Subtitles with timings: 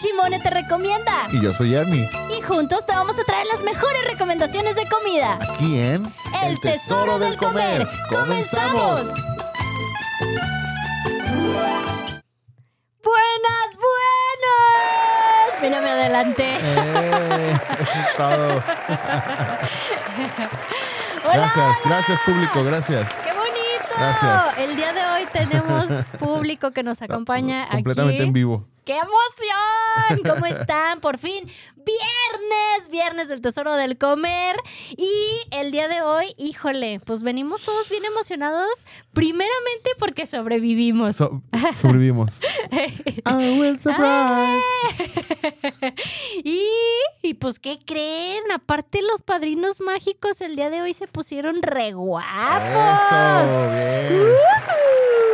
[0.00, 1.26] Chimone te recomienda.
[1.32, 2.08] Y yo soy Ernie.
[2.36, 5.38] Y juntos te vamos a traer las mejores recomendaciones de comida.
[5.54, 6.12] Aquí en
[6.44, 7.86] El, tesoro, del comer.
[8.10, 9.02] ¡Comenzamos!
[13.02, 15.62] ¡Buenas, buenas!
[15.62, 16.56] Mira, me adelanté.
[16.60, 18.56] Eh, eso es todo.
[21.24, 23.24] Hola, Gracias, gracias público, gracias.
[23.24, 23.94] ¡Qué bonito!
[23.98, 24.58] Gracias.
[24.58, 25.88] El día de hoy tenemos
[26.18, 28.26] público que nos acompaña Completamente aquí.
[28.28, 28.66] en vivo.
[28.86, 30.22] ¡Qué emoción!
[30.32, 31.00] ¿Cómo están?
[31.00, 34.54] Por fin, viernes, viernes del Tesoro del Comer.
[34.96, 41.16] Y el día de hoy, híjole, pues venimos todos bien emocionados, primeramente porque sobrevivimos.
[41.16, 41.42] So-
[41.80, 42.42] sobrevivimos.
[42.70, 44.62] I will survive.
[46.44, 46.62] y,
[47.22, 48.44] y pues, ¿qué creen?
[48.54, 53.02] Aparte, los padrinos mágicos el día de hoy se pusieron re guapos.
[53.10, 54.22] Eso, bien.
[54.22, 55.25] ¡Uh!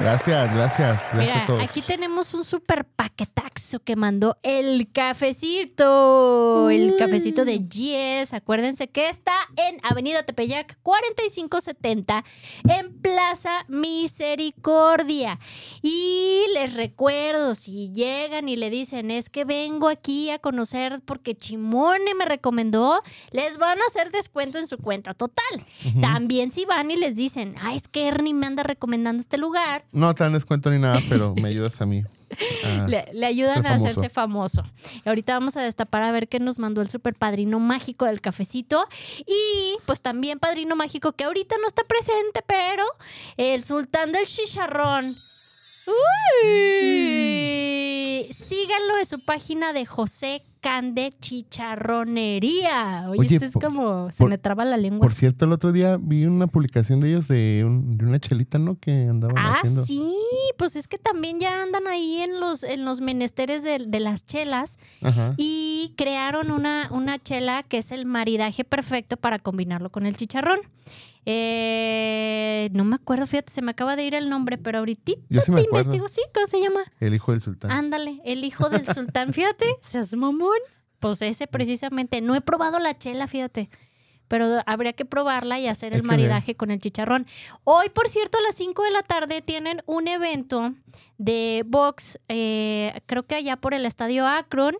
[0.00, 1.00] Gracias, gracias.
[1.12, 1.62] Gracias Mira, a todos.
[1.62, 6.70] aquí tenemos un super paquetaxo que mandó el cafecito.
[6.70, 8.32] El cafecito de Gies.
[8.32, 12.24] Acuérdense que está en Avenida Tepeyac 4570
[12.68, 15.38] en Plaza Misericordia.
[15.82, 21.34] Y les recuerdo, si llegan y le dicen, es que vengo aquí a conocer porque
[21.34, 25.66] Chimone me recomendó, les van a hacer descuento en su cuenta total.
[26.00, 29.84] También si van y les dicen, ay, es que Ernie me anda recomendando este lugar,
[29.92, 32.02] No te dan descuento ni nada, pero me ayudas a mí.
[32.64, 34.62] a- le, le ayudan a hacerse famoso.
[35.04, 38.20] Y ahorita vamos a destapar a ver qué nos mandó el super padrino mágico del
[38.20, 38.86] cafecito.
[39.26, 42.84] Y pues también padrino mágico que ahorita no está presente, pero
[43.38, 45.06] el sultán del chicharrón.
[46.88, 48.28] Uy.
[48.32, 53.06] Síganlo en su página de José Cande Chicharronería.
[53.08, 54.10] Oye, Oye, esto es por- como.
[54.12, 55.00] Se por- me traba la lengua.
[55.00, 58.58] Por cierto, el otro día vi una publicación de ellos de, un- de una chelita,
[58.58, 58.78] ¿no?
[58.78, 59.84] Que andaban Ah, haciendo.
[59.84, 60.12] sí,
[60.58, 64.26] pues es que también ya andan ahí en los, en los menesteres de, de las
[64.26, 64.78] chelas.
[65.00, 65.32] Ajá.
[65.38, 70.58] y crearon una, una chela que es el maridaje perfecto para combinarlo con el chicharrón.
[71.30, 75.40] Eh, no me acuerdo, fíjate, se me acaba de ir el nombre, pero ahorita Yo
[75.40, 75.94] sí me te acuerdo.
[75.94, 76.22] investigo, ¿sí?
[76.34, 76.80] ¿Cómo se llama?
[77.00, 77.70] El hijo del sultán.
[77.70, 80.58] Ándale, el hijo del sultán, fíjate, seas mamón.
[81.00, 83.70] Pues ese precisamente, no he probado la chela, fíjate.
[84.28, 87.26] Pero habría que probarla y hacer el maridaje con el chicharrón.
[87.64, 90.74] Hoy, por cierto, a las 5 de la tarde tienen un evento
[91.16, 94.76] de box, eh, creo que allá por el estadio Akron,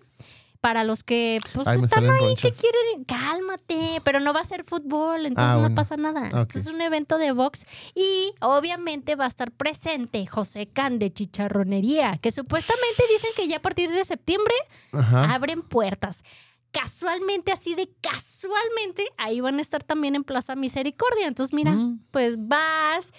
[0.61, 4.65] para los que pues, Ay, están ahí que quieren, cálmate, pero no va a ser
[4.65, 5.75] fútbol, entonces Ah, no bueno.
[5.77, 6.23] pasa nada.
[6.25, 6.41] Ah.
[6.41, 11.13] Entonces es un evento de box y obviamente va a estar presente José Can de
[11.13, 14.55] Chicharronería, que supuestamente dicen que ya a partir de septiembre
[14.93, 15.33] Ajá.
[15.33, 16.25] abren puertas.
[16.71, 21.27] Casualmente, así de casualmente, ahí van a estar también en Plaza Misericordia.
[21.27, 22.01] Entonces, mira, Mm.
[22.11, 23.13] pues vas,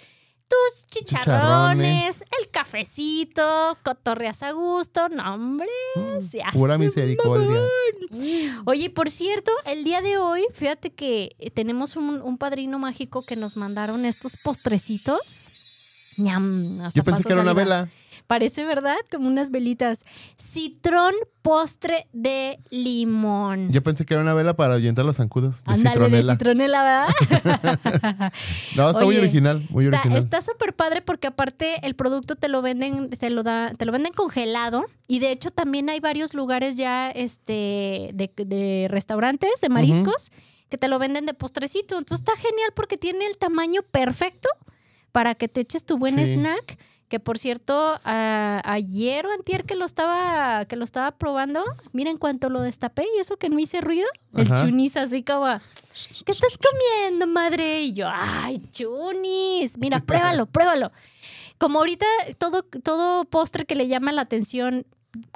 [0.48, 2.24] tus chicharrones, Chicharrones.
[2.40, 5.08] el cafecito, cotorreas a gusto.
[5.08, 5.68] No, hombre,
[6.20, 7.60] se hace Mm, Pura misericordia.
[8.64, 12.78] Oye, y por cierto, el día de hoy, fíjate que eh, tenemos un, un padrino
[12.78, 16.14] mágico que nos mandaron estos postrecitos.
[16.18, 17.88] Ñam, hasta Yo pensé que era una vela.
[18.30, 18.94] Parece, ¿verdad?
[19.10, 20.04] Como unas velitas.
[20.38, 23.72] Citrón postre de limón.
[23.72, 25.56] Yo pensé que era una vela para ahuyentar los zancudos.
[25.64, 26.26] De Ándale, citronela.
[26.32, 27.08] de citronela,
[27.42, 28.30] ¿verdad?
[28.76, 30.18] No, está muy original, muy está, original.
[30.18, 33.90] está súper padre porque aparte el producto te lo venden, te lo da, te lo
[33.90, 39.68] venden congelado y de hecho también hay varios lugares ya este de, de restaurantes de
[39.70, 40.30] mariscos
[40.68, 41.98] que te lo venden de postrecito.
[41.98, 44.48] Entonces está genial porque tiene el tamaño perfecto
[45.10, 46.34] para que te eches tu buen Sí.
[46.34, 46.78] snack.
[47.10, 51.62] Que por cierto, a- ayer o antier que lo estaba, que lo estaba probando,
[51.92, 54.06] miren cuánto lo destapé y eso que no hice ruido,
[54.36, 54.62] el Ajá.
[54.64, 55.46] chunis así como,
[56.24, 57.82] ¿qué estás comiendo, madre?
[57.82, 60.92] Y yo, ay, chunis, mira, pruébalo, pruébalo.
[61.58, 62.06] Como ahorita
[62.38, 64.86] todo, todo postre que le llama la atención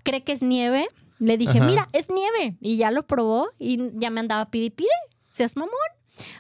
[0.05, 0.87] cree que es nieve,
[1.19, 1.67] le dije, Ajá.
[1.67, 2.57] mira, es nieve.
[2.61, 4.89] Y ya lo probó y ya me andaba pide pide.
[5.33, 5.73] Seas mamón.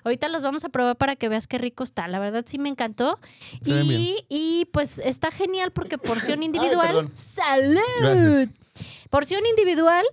[0.04, 2.08] Ahorita los vamos a probar para que veas qué rico está.
[2.08, 3.18] La verdad sí me encantó.
[3.64, 6.86] Y, y, pues está genial porque porción individual.
[6.88, 7.10] perdón.
[7.14, 7.80] ¡Salud!
[8.00, 8.48] Gracias.
[9.10, 10.04] Porción individual.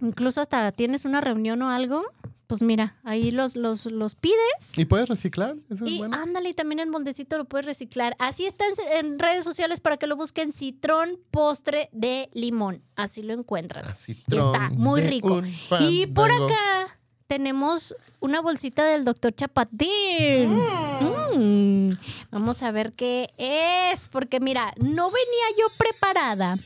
[0.00, 2.04] Incluso hasta tienes una reunión o algo.
[2.46, 4.76] Pues mira, ahí los, los, los pides.
[4.76, 5.56] ¿Y puedes reciclar?
[5.70, 6.14] Eso es Y bueno.
[6.16, 8.14] ándale, también el moldecito lo puedes reciclar.
[8.18, 10.52] Así está en, en redes sociales para que lo busquen.
[10.52, 12.82] Citrón postre de limón.
[12.96, 13.86] Así lo encuentran.
[13.88, 15.42] Así Y está muy rico.
[15.80, 20.58] Y por acá tenemos una bolsita del doctor Chapatín.
[21.00, 21.98] Mm.
[22.30, 26.56] Vamos a ver qué es, porque mira, no venía yo preparada,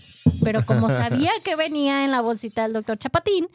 [0.43, 3.49] pero como sabía que venía en la bolsita del doctor Chapatín,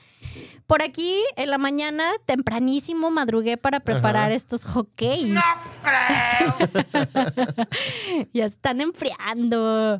[0.67, 4.33] por aquí en la mañana, tempranísimo, madrugué para preparar Ajá.
[4.33, 5.35] estos hotcakes.
[8.33, 9.99] ya están enfriando.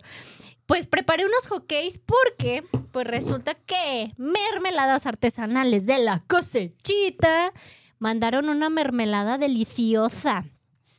[0.73, 7.53] Pues preparé unos hotcakes porque pues resulta que mermeladas artesanales de la cosechita
[7.99, 10.45] mandaron una mermelada deliciosa.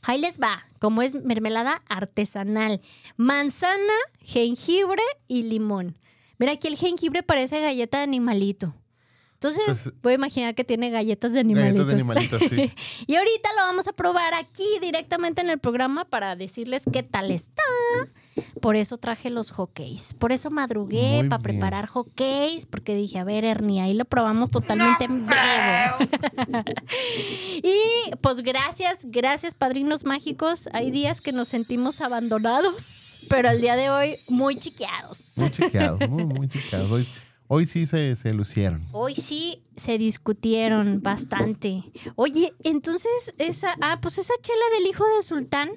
[0.01, 2.83] Ahí les va, como es mermelada artesanal.
[3.17, 5.99] Manzana, jengibre y limón.
[6.39, 8.77] Mira, aquí el jengibre parece galleta de animalito.
[9.33, 11.85] Entonces, Entonces, puedo imaginar que tiene galletas de animalitos.
[11.85, 12.73] Galletas de animalitos, sí.
[13.09, 17.33] y ahorita lo vamos a probar aquí directamente en el programa para decirles qué tal
[17.33, 17.65] está.
[18.61, 20.15] Por eso traje los hockeys.
[20.15, 21.59] Por eso madrugué Muy para bien.
[21.59, 25.35] preparar hockeys, porque dije, a ver, Ernie, ahí lo probamos totalmente en vivo.
[27.63, 30.69] y pues gracias, gracias, padrinos mágicos.
[30.73, 35.21] Hay días que nos sentimos abandonados, pero el día de hoy muy chiqueados.
[35.37, 36.91] Muy chiqueados, muy, muy chiqueados.
[36.91, 37.09] Hoy,
[37.49, 38.87] hoy sí se, se lucieron.
[38.93, 41.83] Hoy sí se discutieron bastante.
[42.17, 45.71] Oye, entonces esa, ah, pues esa chela del hijo de Sultán,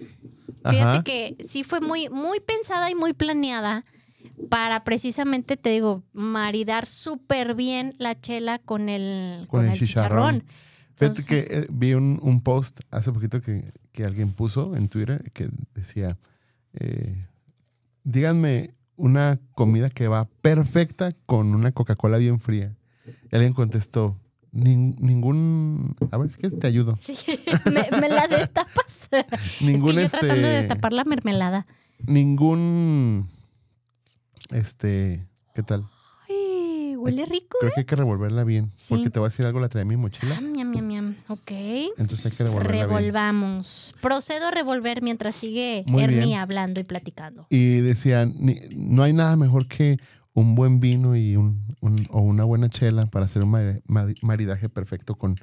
[0.70, 1.04] fíjate Ajá.
[1.04, 3.86] que sí fue muy, muy pensada y muy planeada
[4.50, 10.44] para precisamente, te digo, maridar súper bien la chela con el, Con el chicharrón.
[10.96, 14.88] Fíjate Entonces- que eh, vi un, un post hace poquito que, que alguien puso en
[14.88, 16.18] Twitter que decía,
[16.74, 17.26] eh,
[18.04, 22.76] díganme una comida que va perfecta con una Coca-Cola bien fría.
[23.32, 24.20] Y alguien contestó,
[24.58, 25.96] "Nin- ningún...
[26.12, 26.96] A ver, es que te ayudo.
[27.00, 27.16] Sí,
[27.66, 29.10] me, me la destapas.
[29.62, 31.68] Ningún, es que yo tratando de este, destapar la mermelada.
[32.06, 33.30] Ningún...
[34.52, 35.26] Este...
[35.54, 35.86] ¿Qué tal?
[36.30, 37.58] Ay, huele rico.
[37.60, 38.72] Creo que hay que revolverla bien.
[38.76, 38.94] Sí.
[38.94, 40.40] Porque te voy a decir algo, la trae en mi Ah, mochila.
[40.42, 41.16] miam, miam, miam.
[41.30, 41.52] Ok.
[41.98, 42.88] Entonces hay que revolverla bien.
[42.90, 43.96] Revolvamos.
[44.02, 46.40] Procedo a revolver mientras sigue Muy Ernie bien.
[46.40, 47.48] hablando y platicando.
[47.50, 49.98] Y decían, "Ni- no hay nada mejor que
[50.38, 54.14] un buen vino y un, un- o una buena chela para hacer un mari- mari-
[54.22, 55.34] maridaje perfecto con,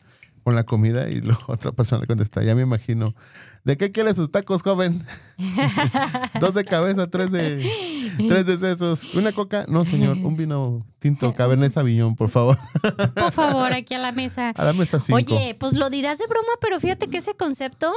[0.44, 1.08] con la comida.
[1.08, 3.12] Y la otra persona le contesta, ya me imagino,
[3.64, 5.05] ¿de qué quiere sus tacos, joven?
[6.41, 7.69] Dos de cabeza, tres de,
[8.29, 9.64] tres de sesos, una coca.
[9.69, 12.56] No, señor, un vino tinto, Cabernet Sauvignon, por favor.
[13.17, 14.50] Por favor, aquí a la mesa.
[14.50, 15.17] A la mesa cinco.
[15.17, 17.93] Oye, pues lo dirás de broma, pero fíjate que ese concepto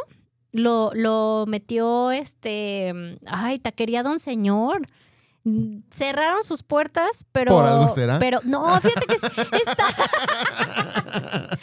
[0.51, 3.19] lo, lo metió este.
[3.27, 4.87] Ay, taquería Don Señor.
[5.47, 7.51] Mm, Cerraron sus puertas, pero.
[7.55, 8.19] ¿Por algo será?
[8.19, 9.23] Pero no, fíjate que es-
[9.67, 9.85] está.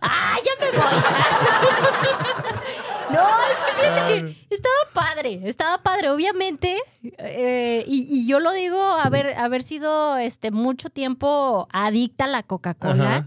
[0.00, 0.86] ¡Ah, ya me voy!
[3.10, 4.14] No, es que fíjate
[4.48, 6.78] que estaba padre, estaba padre, obviamente.
[7.18, 12.42] eh, y, y yo lo digo, haber, haber sido este, mucho tiempo adicta a la
[12.42, 13.26] Coca-Cola.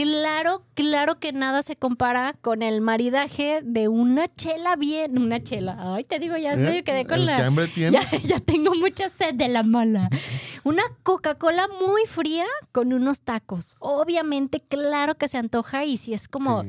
[0.00, 5.76] Claro, claro que nada se compara con el maridaje de una chela bien, una chela.
[5.76, 6.56] Ay, te digo, ya ¿Eh?
[6.56, 7.50] me quedé con la.
[7.74, 7.98] tiene.
[7.98, 10.08] Ya, ya tengo mucha sed de la mala.
[10.62, 13.74] Una Coca-Cola muy fría con unos tacos.
[13.80, 16.62] Obviamente, claro que se antoja y si es como.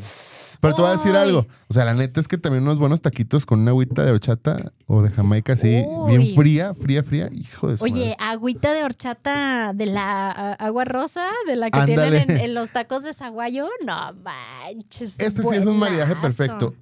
[0.61, 1.47] Pero te voy a decir algo.
[1.69, 4.73] O sea, la neta es que también unos buenos taquitos con una agüita de horchata
[4.87, 6.17] o de Jamaica así, Uy.
[6.17, 7.29] bien fría, fría, fría.
[7.31, 8.17] Hijo de su Oye, madre.
[8.19, 12.25] agüita de horchata de la a- agua rosa, de la que Ándale.
[12.25, 13.69] tienen en, en los tacos de zaguayo.
[13.85, 15.19] No manches.
[15.19, 16.35] Este sí es un maridaje buenazo.
[16.37, 16.75] perfecto.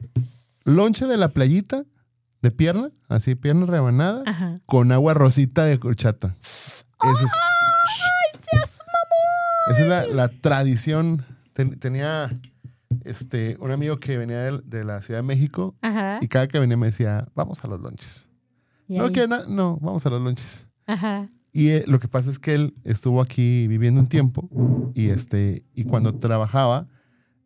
[0.63, 1.83] Lonche de la playita,
[2.41, 4.59] de pierna, así, pierna rebanada, Ajá.
[4.65, 6.35] con agua rosita de horchata.
[6.39, 9.75] Ese es- ¡Ay, seas mamón!
[9.75, 11.25] Esa es la, la tradición.
[11.53, 12.29] Ten- tenía
[13.03, 16.19] este, un amigo que venía de, de la Ciudad de México Ajá.
[16.21, 18.27] y cada que venía me decía, vamos a los lonches.
[18.87, 19.45] Y ¿No quieres nada?
[19.47, 20.67] No, vamos a los lonches.
[20.85, 21.29] Ajá.
[21.51, 24.47] Y eh, lo que pasa es que él estuvo aquí viviendo un tiempo
[24.93, 26.87] y, este, y cuando trabajaba,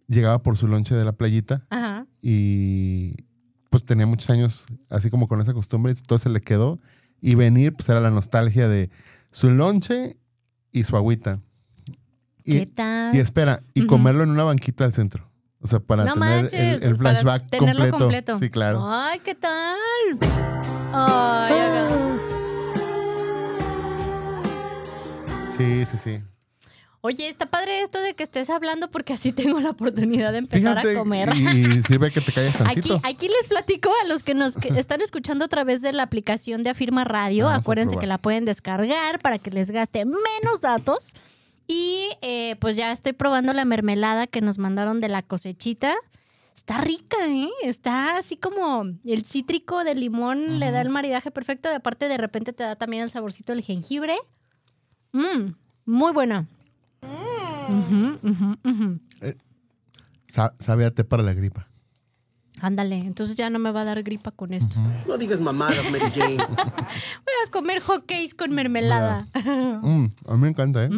[0.07, 2.05] llegaba por su lonche de la playita Ajá.
[2.21, 3.15] y
[3.69, 6.79] pues tenía muchos años así como con esa costumbre, todo se le quedó.
[7.21, 8.89] Y venir, pues era la nostalgia de
[9.31, 10.17] su lonche
[10.73, 11.39] y su agüita.
[12.43, 13.15] ¿Qué Y, tal?
[13.15, 15.30] y espera, y comerlo en una banquita del centro.
[15.63, 17.97] O sea, para no tener manches, el, flashback completo.
[17.97, 18.35] completo.
[18.37, 18.81] Sí, claro.
[18.83, 19.77] Ay, ¿qué tal?
[20.93, 21.53] Ay,
[25.55, 26.19] Sí, sí, sí.
[27.03, 30.77] Oye, está padre esto de que estés hablando porque así tengo la oportunidad de empezar
[30.79, 31.29] Fíjate, a comer.
[31.35, 31.39] y,
[31.79, 33.01] y sirve que te calles Aquí, tantito.
[33.03, 36.63] aquí les platico a los que nos que están escuchando a través de la aplicación
[36.63, 37.45] de Afirma Radio.
[37.45, 41.13] Vamos a Acuérdense que la pueden descargar para que les gaste menos datos.
[41.73, 45.95] Y eh, pues ya estoy probando la mermelada que nos mandaron de la cosechita.
[46.53, 47.47] Está rica, ¿eh?
[47.63, 51.69] Está así como el cítrico del limón le da el maridaje perfecto.
[51.71, 54.15] Y aparte, de repente te da también el saborcito del jengibre.
[55.13, 55.53] Mmm,
[55.85, 56.45] muy buena.
[57.69, 58.99] Ujú.
[60.27, 61.67] Sa- sabe a té para la gripa.
[62.59, 64.75] Ándale, entonces ya no me va a dar gripa con esto.
[65.07, 66.35] No digas mamadas, Mary Jane.
[66.47, 69.25] Voy a comer hotcakes con mermelada.
[69.81, 70.89] Mm, a mí me encanta, ¿eh?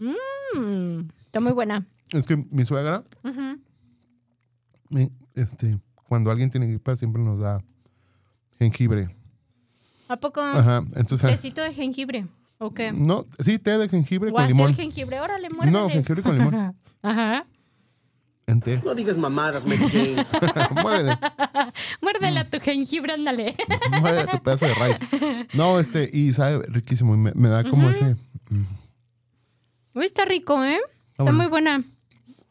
[0.00, 1.86] Mm, Está muy buena.
[2.12, 3.04] Es que mi suegra,
[4.88, 5.78] mi- este,
[6.08, 7.62] cuando alguien tiene gripa, siempre nos da
[8.58, 9.14] jengibre.
[10.08, 10.40] ¿A poco?
[10.40, 11.30] Ajá, entonces...
[11.30, 12.26] Tecito de jengibre.
[12.58, 12.92] ¿O qué?
[12.92, 14.70] No, sí, té de jengibre O con así limón.
[14.70, 15.20] el jengibre.
[15.20, 15.70] Órale, muérdele.
[15.78, 16.76] No, jengibre con limón.
[17.02, 17.46] Ajá.
[18.46, 18.82] En té.
[18.84, 20.26] No digas mamadas, Jane.
[20.82, 21.16] Muérdele.
[22.02, 23.54] Muérdele a tu jengibre, ándale.
[24.00, 24.98] Muérdele tu pedazo de raíz.
[25.54, 27.14] No, este, y sabe riquísimo.
[27.14, 28.16] Y me, me da como ese...
[28.50, 28.62] mm,
[29.94, 30.78] Uy, está rico, ¿eh?
[31.12, 31.38] Está bueno.
[31.38, 31.82] muy buena.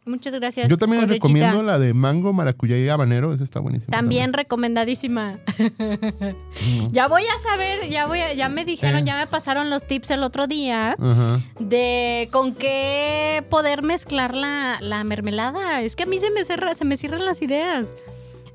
[0.06, 0.68] Muchas gracias.
[0.70, 3.32] Yo también les recomiendo la de mango, maracuyá y habanero.
[3.32, 3.92] Esa está buenísima.
[3.92, 5.38] También recomendadísima.
[6.92, 9.06] ya voy a saber, ya voy a- ya me dijeron, Eh.
[9.06, 10.96] ya me pasaron los tips el otro día
[11.60, 15.82] de con qué poder mezclar la, la mermelada.
[15.82, 17.94] Es que a mí se me cierra, se me cierran las ideas.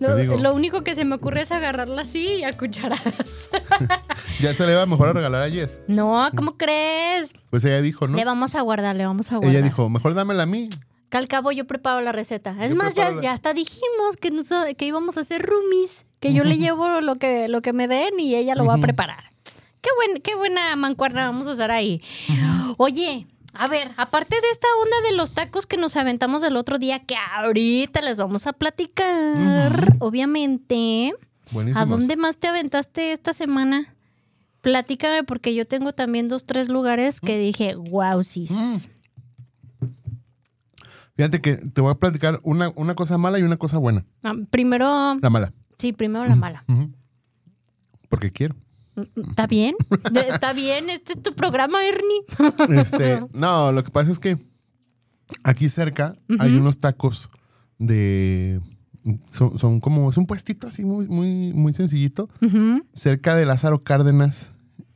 [0.00, 0.36] Lo, digo.
[0.36, 3.48] lo único que se me ocurre es agarrarla así y a cucharadas.
[4.40, 5.80] Ya se le va mejor a regalar a Jess.
[5.86, 7.32] no, ¿cómo crees?
[7.50, 8.16] Pues ella dijo, ¿no?
[8.16, 9.54] Le vamos a guardar, le vamos a guardar.
[9.54, 10.68] Ella dijo, mejor dámela a mí.
[11.08, 12.56] Que al cabo yo preparo la receta.
[12.60, 16.04] Es Yo más, ya, la- ya hasta dijimos que, nos- que íbamos a hacer roomies.
[16.18, 18.78] Que yo le llevo lo que, lo que me den y ella lo va a
[18.78, 19.30] preparar.
[19.80, 22.02] Qué, buen, qué buena mancuerna vamos a hacer ahí.
[22.76, 26.78] Oye, a ver, aparte de esta onda de los tacos que nos aventamos el otro
[26.78, 31.14] día, que ahorita les vamos a platicar, obviamente.
[31.50, 31.80] Buenísimo.
[31.80, 33.94] ¿A dónde más te aventaste esta semana?
[34.62, 38.88] Platícame, porque yo tengo también dos, tres lugares que dije, wow, sis.
[41.16, 44.04] Fíjate que te voy a platicar una, una cosa mala y una cosa buena.
[44.22, 45.52] Ah, primero, La mala.
[45.78, 46.64] sí, primero la mala.
[48.08, 48.56] Porque quiero.
[49.16, 49.74] ¿Está bien?
[50.28, 50.90] ¿Está bien?
[50.90, 52.80] Este es tu programa, Ernie.
[52.80, 54.38] Este, no, lo que pasa es que
[55.42, 57.30] aquí cerca hay unos tacos
[57.78, 58.60] de.
[59.26, 60.10] Son, son como.
[60.10, 62.28] Es un puestito así muy, muy, muy sencillito.
[62.92, 64.52] Cerca de Lázaro Cárdenas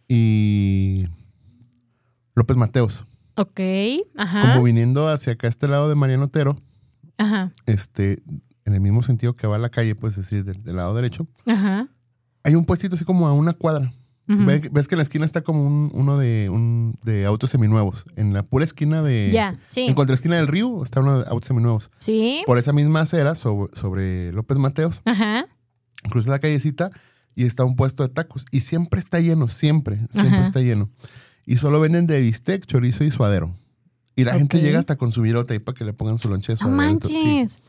[0.09, 1.07] y
[2.35, 3.07] López Mateos.
[3.37, 3.61] Ok,
[4.17, 4.40] ajá.
[4.40, 6.57] Como viniendo hacia acá, este lado de Mariano Otero,
[7.19, 8.23] Ajá, este,
[8.64, 10.95] en el mismo sentido que va a la calle, pues es decir, del, del lado
[10.95, 11.88] derecho, ajá.
[12.49, 13.93] Hay un puestito así como a una cuadra.
[14.26, 18.05] ¿Ves que en la esquina está como un- uno de, un, de autos seminuevos?
[18.14, 19.31] En la pura esquina de...
[19.33, 19.83] Ya, sí.
[19.87, 21.88] En contraesquina del río está uno de autos seminuevos.
[21.97, 22.43] Sí.
[22.45, 25.47] Por esa misma acera, sobre, sobre López Mateos, Ajá.
[26.11, 26.90] cruza la callecita
[27.35, 28.45] y está un puesto de tacos.
[28.50, 30.45] Y siempre está lleno, siempre, siempre Ajá.
[30.45, 30.90] está lleno.
[31.47, 33.55] Y solo venden de bistec, chorizo y suadero.
[34.14, 36.52] Y la gente llega hasta con su virote ahí para que le pongan su lonche
[36.52, 36.99] de No suadero.
[37.02, 37.12] Sí.
[37.14, 37.62] manches.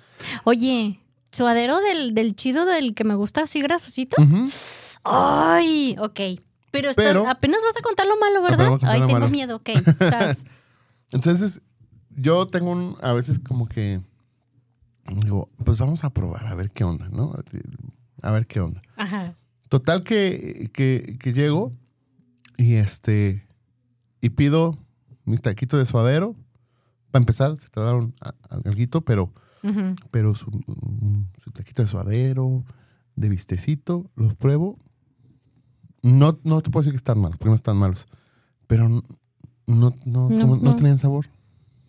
[0.44, 1.00] Oye,
[1.32, 4.16] suadero del, del chido del que me gusta así grasosito.
[5.04, 6.20] Ay, ok.
[6.72, 8.80] Pero, estás- Pero- apenas vas a contar lo malo, ¿verdad?
[8.84, 9.30] Ay, tengo malo.
[9.30, 9.70] miedo, ok.
[11.12, 11.62] Entonces,
[12.16, 14.02] yo tengo un, a veces como que
[15.24, 17.34] digo, pues vamos a probar, a ver qué onda, ¿no?
[18.22, 18.82] A ver qué onda.
[18.96, 19.36] Ajá.
[19.70, 21.72] Total que, que, que llego
[22.58, 23.48] y este
[24.22, 24.78] y pido
[25.26, 26.36] mis taquitos de suadero.
[27.12, 28.14] Para empezar, se tardaron
[28.50, 29.92] algo, pero, Ujú.
[30.12, 30.50] pero su,
[31.44, 32.64] su taquito de suadero,
[33.16, 34.78] de vistecito, los pruebo.
[36.02, 38.08] No, no te puedo decir que están malos, porque no están malos.
[38.68, 39.04] Pero no,
[39.68, 41.26] no, no, No, no tenían sabor.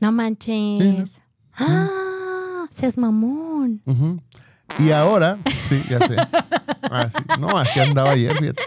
[0.00, 1.20] No manches.
[1.54, 2.66] ¡Ah!
[2.70, 3.82] Seas mamón.
[3.86, 4.20] Ujú.
[4.78, 6.16] Y ahora, sí, ya sé.
[6.82, 7.18] Ah, sí.
[7.40, 8.62] No, así andaba ayer, fíjate.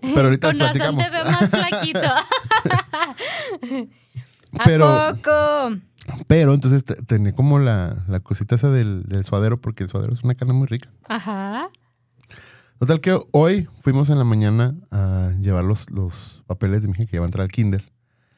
[0.00, 1.04] Pero ahorita Con razón platicamos.
[1.04, 2.00] te veo más flaquito.
[4.58, 5.76] ¿A Pero- poco?
[6.26, 10.12] Pero entonces te- tenía como la, la cosita esa del, del suadero, porque el suadero
[10.12, 10.90] es una carne muy rica.
[11.08, 11.68] Ajá.
[12.78, 17.06] Total que hoy fuimos en la mañana a llevar los, los papeles de mi hija
[17.06, 17.84] que iba a entrar al kinder.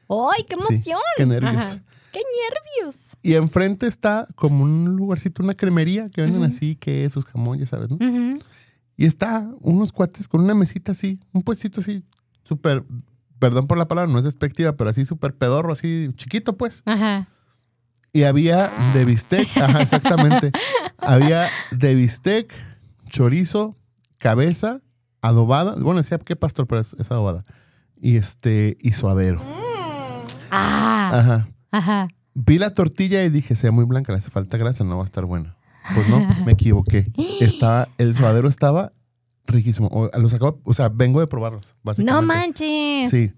[0.08, 1.00] ¡Ay, qué Sí, emoción!
[1.16, 1.56] qué nervios.
[1.56, 1.82] Ajá.
[2.12, 2.20] ¡Qué
[2.80, 3.16] nervios!
[3.22, 7.88] Y enfrente está como un lugarcito, una cremería que venden así, quesos, jamón, ya sabes.
[8.96, 12.02] Y está unos cuates con una mesita así, un puestito así,
[12.44, 12.84] súper,
[13.38, 16.82] perdón por la palabra, no es despectiva, pero así súper pedorro, así chiquito pues.
[16.86, 17.28] Ajá.
[18.12, 20.50] Y había de bistec, ajá, exactamente.
[20.98, 22.52] había de bistec,
[23.08, 23.76] chorizo,
[24.18, 24.80] cabeza,
[25.20, 25.74] adobada.
[25.76, 27.44] Bueno, decía qué pastor, pero es, es adobada.
[28.00, 29.42] Y este, y suadero.
[30.50, 31.48] Ah, Ajá.
[31.70, 32.08] ajá.
[32.34, 35.06] Vi la tortilla y dije, sea muy blanca, le hace falta grasa, no va a
[35.06, 35.56] estar buena.
[35.94, 37.10] Pues no, me equivoqué.
[37.40, 38.92] Estaba, el suadero estaba
[39.46, 39.88] riquísimo.
[39.88, 42.20] O, los acabo- o sea, vengo de probarlos, básicamente.
[42.20, 43.10] No manches.
[43.10, 43.32] Sí.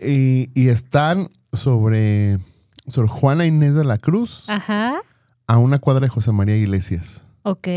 [0.00, 2.38] Y, y están sobre,
[2.86, 4.94] sobre Juana Inés de la Cruz, Ajá.
[5.46, 7.24] a una cuadra de José María Iglesias.
[7.42, 7.68] Ok.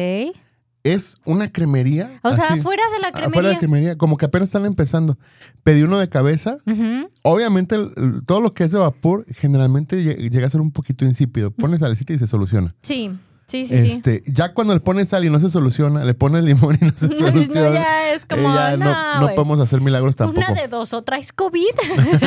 [0.83, 2.19] Es una cremería.
[2.23, 3.27] O sea, así, afuera de la cremería.
[3.27, 5.17] Afuera de la cremería, como que apenas están empezando.
[5.63, 6.57] Pedí uno de cabeza.
[7.23, 10.71] Obviamente, el- el- todo lo que es de vapor generalmente lle- llega a ser un
[10.71, 11.51] poquito insípido.
[11.51, 12.73] Pones salecita y se soluciona.
[12.83, 13.11] Sí,
[13.47, 13.91] sí, sí, sí.
[13.91, 16.91] este, Ya cuando le pones sal y no se soluciona, le pones limón y no
[16.95, 17.73] se No, soluciona.
[17.73, 20.39] ya es como, eh, ya no, no, no podemos hacer milagros tampoco.
[20.39, 21.73] Una de dos, o traes COVID,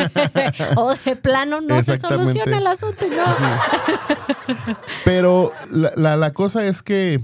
[0.77, 3.25] o de plano no se soluciona el asunto y no.
[3.33, 4.73] Sí.
[5.05, 7.21] Pero la, la- la cosa es que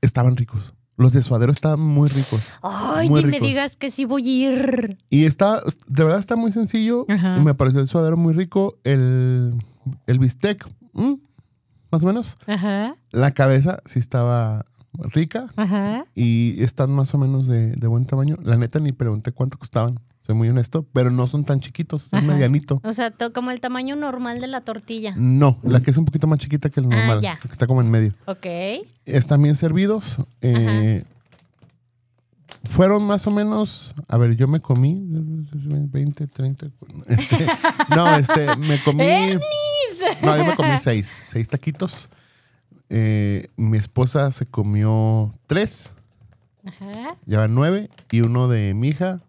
[0.00, 0.74] estaban ricos.
[0.96, 2.56] Los de suadero estaban muy ricos.
[2.62, 4.98] Ay, Muy ni me digas que sí voy a ir.
[5.10, 7.04] Y está, de verdad está muy sencillo.
[7.08, 7.36] Ajá.
[7.36, 8.78] Y me pareció el suadero muy rico.
[8.84, 9.54] El,
[10.06, 11.14] el bistec, mm,
[11.94, 12.36] más o menos.
[12.46, 15.46] Ajá, La cabeza sí estaba rica.
[15.56, 16.04] ajá.
[16.14, 18.36] Y están más o menos de, de buen tamaño.
[18.42, 19.98] La neta ni pregunté cuánto costaban.
[20.20, 20.86] Soy muy honesto.
[20.92, 22.04] Pero no son tan chiquitos.
[22.04, 22.32] Son Ajá.
[22.32, 22.80] medianito.
[22.84, 25.14] O sea, como el tamaño normal de la tortilla.
[25.18, 27.20] No, la que es un poquito más chiquita que el Ah, normal.
[27.20, 27.36] ya.
[27.36, 28.14] Que está como en medio.
[28.26, 28.46] Ok.
[29.04, 30.18] Están bien servidos.
[30.40, 31.04] eh,
[32.70, 36.66] fueron más o menos, a ver, yo me comí 20, 30.
[37.08, 37.46] este,
[37.94, 39.04] no, este, me comí.
[40.22, 42.08] No, yo me comí seis, seis taquitos.
[42.90, 45.90] Eh, mi esposa se comió tres,
[46.66, 47.16] Ajá.
[47.26, 49.20] lleva nueve, y uno de mi hija,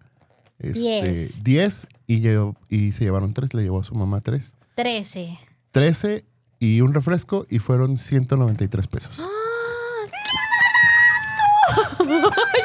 [0.59, 1.43] este, Diez.
[1.43, 2.21] diez, y,
[2.69, 4.55] y se llevaron tres, le llevó a su mamá tres.
[4.75, 5.39] Trece.
[5.71, 6.25] Trece
[6.59, 9.17] y un refresco, y fueron 193 pesos.
[9.19, 9.27] ¡Ah!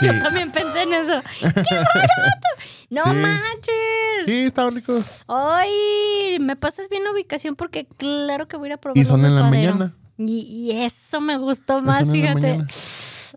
[0.00, 0.06] Sí.
[0.06, 1.20] Yo también pensé en eso.
[1.40, 2.48] ¡Qué barato!
[2.90, 3.16] ¡No Sí.
[3.16, 4.26] manches!
[4.26, 5.24] Sí, estaban ricos.
[5.28, 6.38] ¡Ay!
[6.40, 9.24] Me pasas bien la ubicación porque claro que voy a ir a probar Y son
[9.24, 9.94] en la mañana.
[10.18, 12.64] Y, y eso me gustó más, fíjate.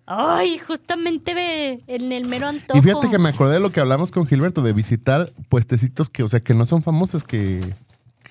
[0.06, 2.78] Ay, justamente ve en el mero antojo.
[2.78, 6.24] Y fíjate que me acordé de lo que hablamos con Gilberto, de visitar puestecitos que,
[6.24, 7.62] o sea, que no son famosos, que,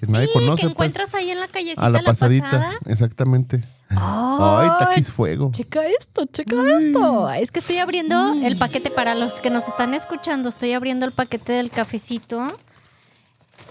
[0.07, 0.57] que nadie Sí, conoce.
[0.57, 2.45] que pues, encuentras ahí en la callecita a la la pasadita.
[2.45, 2.79] pasada.
[2.87, 3.63] Exactamente.
[3.91, 5.51] Ay, taquis fuego.
[5.53, 7.31] Checa esto, checa esto.
[7.31, 10.49] Es que estoy abriendo el paquete para los que nos están escuchando.
[10.49, 12.47] Estoy abriendo el paquete del cafecito.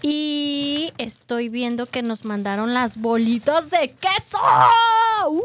[0.03, 4.37] Y estoy viendo que nos mandaron las bolitas de queso.
[5.29, 5.41] ¡What!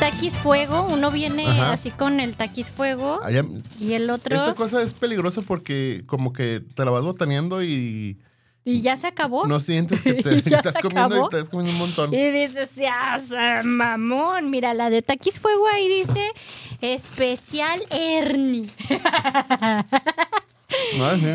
[0.00, 0.82] Taquis, fuego.
[0.90, 1.72] Uno viene Ajá.
[1.72, 3.20] así con el taquis fuego.
[3.22, 3.44] Allá-
[3.78, 4.34] Y el otro.
[4.34, 8.18] esta cosa es peligroso porque como que te la vas botaneando y
[8.64, 9.46] Y ya se acabó.
[9.46, 10.40] no sientes que te.
[10.42, 12.14] Ya estás comiendo y te estás comiendo un montón.
[12.14, 14.50] Y dice, seas ah, mamón.
[14.50, 16.32] Mira, la de Taquis Fuego ahí dice
[16.80, 18.66] especial Ernie.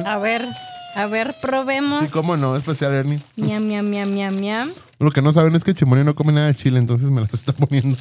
[0.06, 0.48] A ver,
[0.96, 2.00] a ver, probemos.
[2.10, 3.20] Sí, cómo no, especial Ernie.
[3.36, 4.72] Miam, miam, miam, miam, miam.
[5.00, 7.34] Lo que no saben es que Chimoni no come nada de chile, entonces me las
[7.34, 7.98] está poniendo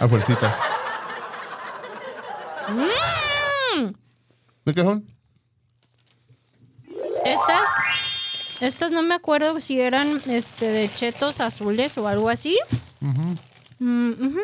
[0.00, 0.54] a fuercitas.
[2.68, 3.92] Mm.
[4.64, 5.04] ¿De qué son?
[7.24, 7.68] Estas,
[8.60, 12.58] estas no me acuerdo si eran este de chetos azules o algo así.
[13.00, 14.38] Mm.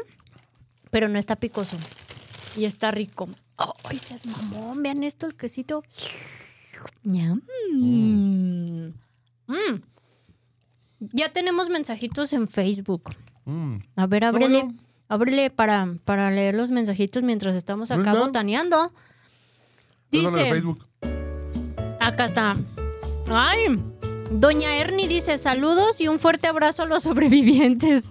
[0.90, 1.77] Pero no está picoso.
[2.57, 3.29] Y está rico.
[3.57, 4.83] Ay, seas mamón.
[4.83, 5.83] Vean esto, el quesito.
[7.03, 7.43] Ñam.
[7.73, 8.88] Mm.
[11.12, 13.11] Ya tenemos mensajitos en Facebook.
[13.45, 13.77] Mm.
[13.97, 14.69] A ver, ábrele.
[15.09, 18.93] Ábrele para, para leer los mensajitos mientras estamos acá botaneando.
[20.11, 20.87] Dice, Facebook.
[22.01, 22.57] acá está.
[23.29, 23.79] Ay,
[24.31, 28.11] Doña Ernie dice saludos y un fuerte abrazo a los sobrevivientes.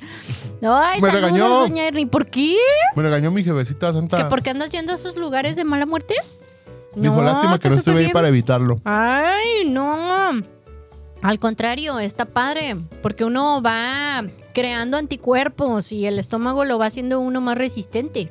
[0.62, 1.50] Ay, Me saludos, regañó.
[1.60, 2.08] Doña Ernie.
[2.08, 2.58] ¿Por qué?
[2.96, 4.18] Me regañó mi jefecita santa.
[4.18, 6.16] ¿Que por qué andas yendo a esos lugares de mala muerte?
[6.96, 8.80] Dijo, lástima que no estuve ahí para evitarlo.
[8.86, 10.32] Ay, no.
[11.24, 17.22] Al contrario, está padre, porque uno va creando anticuerpos y el estómago lo va haciendo
[17.22, 18.30] uno más resistente.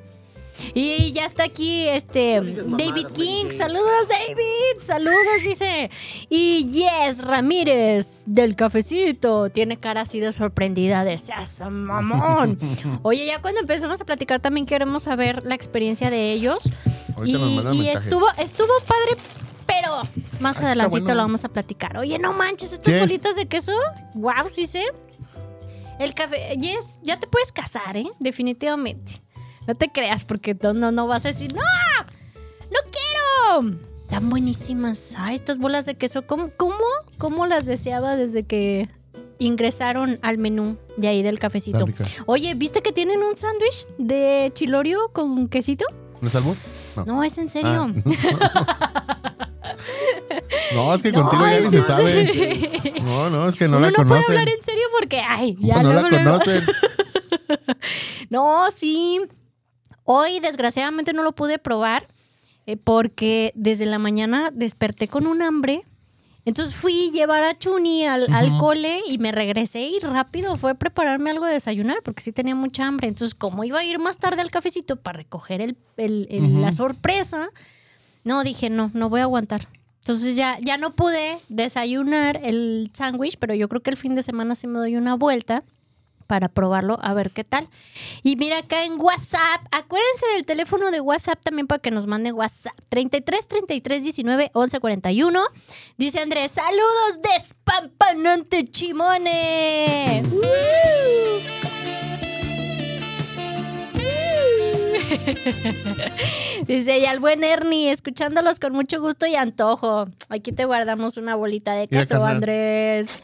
[0.75, 3.47] Y ya está aquí este David King.
[3.51, 4.83] Saludos, David.
[4.83, 5.91] Saludos, dice.
[6.29, 9.49] Y Yes Ramírez del cafecito.
[9.49, 12.59] Tiene cara así de sorprendida de seas mamón.
[13.03, 16.71] Oye, ya cuando empezamos a platicar también queremos saber la experiencia de ellos.
[17.17, 17.39] Ahorita
[17.73, 19.17] Y, y estuvo, estuvo padre,
[19.67, 20.01] pero
[20.41, 21.15] más Ah, adelantito bueno.
[21.15, 21.97] lo vamos a platicar.
[21.99, 23.01] Oye, no manches, estas Yes.
[23.03, 23.73] bolitas de queso.
[24.15, 24.85] Wow, sí sé.
[25.99, 28.07] El café, Yes, ya te puedes casar, ¿eh?
[28.19, 29.23] Definitivamente.
[29.69, 31.61] No te creas, porque no, no, no vas a decir, ¡No!
[32.71, 33.79] ¡No quiero!
[34.09, 35.15] Tan buenísimas.
[35.17, 36.77] Ay, estas bolas de queso, ¿cómo, cómo,
[37.19, 38.89] cómo las deseaba desde que
[39.39, 41.87] ingresaron al menú de ahí del cafecito?
[42.27, 45.85] Oye, ¿viste que tienen un sándwich de chilorio con quesito?
[46.21, 46.57] ¿No es algo?
[46.97, 47.05] No.
[47.07, 47.93] No, es en serio.
[48.55, 49.02] Ah.
[50.75, 52.93] No, es que No, contigo ya ni se sabe.
[53.03, 54.31] No, no, es que no Uno la no puede conocen.
[54.39, 56.63] hablar en serio porque, ay, ya Pues no la conocen.
[58.31, 59.21] No, sí.
[60.05, 62.07] Hoy, desgraciadamente, no lo pude probar
[62.67, 65.83] eh, porque desde la mañana desperté con un hambre.
[66.45, 70.73] Entonces fui a llevar a Chuni al, al cole y me regresé y rápido fue
[70.73, 73.07] a prepararme algo de desayunar porque sí tenía mucha hambre.
[73.07, 76.73] Entonces, como iba a ir más tarde al cafecito para recoger el, el- el- la
[76.73, 77.49] sorpresa,
[78.25, 79.69] no, dije, no, no voy a aguantar.
[80.01, 84.23] Entonces ya, ya no pude desayunar el sándwich, pero yo creo que el fin de
[84.23, 85.63] semana sí me doy una vuelta
[86.27, 87.69] para probarlo, a ver qué tal.
[88.23, 92.35] Y mira acá en WhatsApp, acuérdense del teléfono de WhatsApp también para que nos manden
[92.35, 92.73] WhatsApp.
[92.89, 95.43] 33 33 19 11 41.
[95.99, 100.23] Dice Andrés, saludos despampanante chimone.
[106.67, 110.07] Dice, y al buen Ernie, escuchándolos con mucho gusto y antojo.
[110.29, 112.25] Aquí te guardamos una bolita de queso.
[112.25, 113.23] Andrés.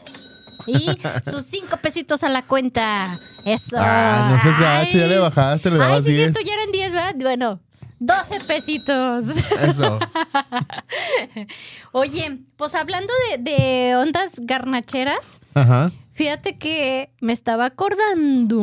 [0.67, 0.89] Y
[1.23, 3.17] sus cinco pesitos a la cuenta.
[3.45, 3.77] Eso.
[3.79, 6.21] Ah, no seas gacho, ya le Ay, bajaste, le Ay, dabas sí, 10.
[6.33, 7.15] cierto, ya eran 10, ¿verdad?
[7.17, 7.59] Bueno,
[7.99, 9.25] 12 pesitos.
[9.61, 9.99] Eso.
[11.91, 15.91] Oye, pues hablando de, de ondas garnacheras, Ajá.
[16.13, 18.61] fíjate que me estaba acordando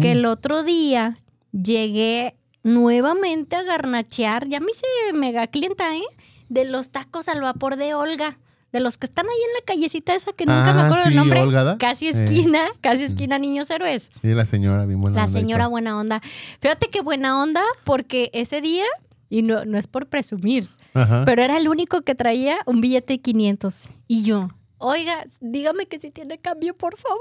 [0.00, 1.16] que el otro día
[1.60, 6.02] llegué nuevamente a garnachear, ya me hice mega clienta, ¿eh?
[6.48, 8.38] De los tacos al vapor de Olga.
[8.72, 11.08] De los que están ahí en la callecita esa que nunca me Ah, acuerdo sí,
[11.10, 11.40] el nombre.
[11.40, 11.78] Olga, ¿da?
[11.78, 12.10] Casi Eh.
[12.10, 14.10] esquina, casi esquina Niños Héroes.
[14.22, 16.20] Y la señora, bien buena La onda y señora buena onda.
[16.60, 18.84] Fíjate qué buena onda, porque ese día,
[19.30, 21.24] y no, no es por presumir, Ajá.
[21.24, 23.90] pero era el único que traía un billete de 500.
[24.08, 27.20] Y yo, oiga, dígame que si tiene cambio, por favor.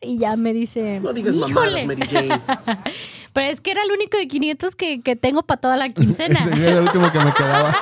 [0.00, 2.40] Y ya me dice, No digas mamadas, híjole, Mary Jane.
[3.32, 6.40] pero es que era el único de 500 que, que tengo para toda la quincena.
[6.40, 7.76] Ese era el último que me quedaba.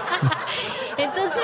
[0.98, 1.42] Entonces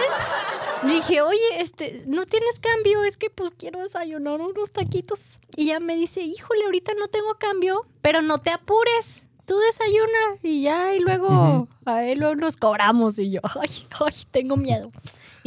[0.87, 5.41] dije, oye, este, no tienes cambio, es que pues quiero desayunar unos taquitos.
[5.57, 9.29] Y ya me dice, híjole, ahorita no tengo cambio, pero no te apures.
[9.47, 13.19] Tú desayuna y ya, y luego, ahí luego nos cobramos.
[13.19, 14.93] Y yo, ay, ay, tengo miedo.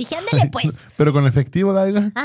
[0.01, 0.83] Dije, ándale pues.
[0.97, 2.11] Pero con efectivo, Daiga.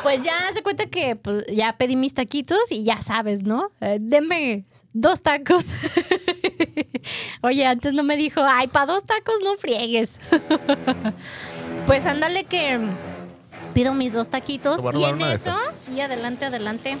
[0.00, 3.72] Pues ya se cuenta que pues, ya pedí mis taquitos y ya sabes, ¿no?
[3.80, 5.66] Eh, deme dos tacos.
[7.42, 10.20] Oye, antes no me dijo, ay, para dos tacos no friegues.
[11.86, 12.78] pues ándale que
[13.74, 16.96] pido mis dos taquitos y en eso, sí, adelante, adelante.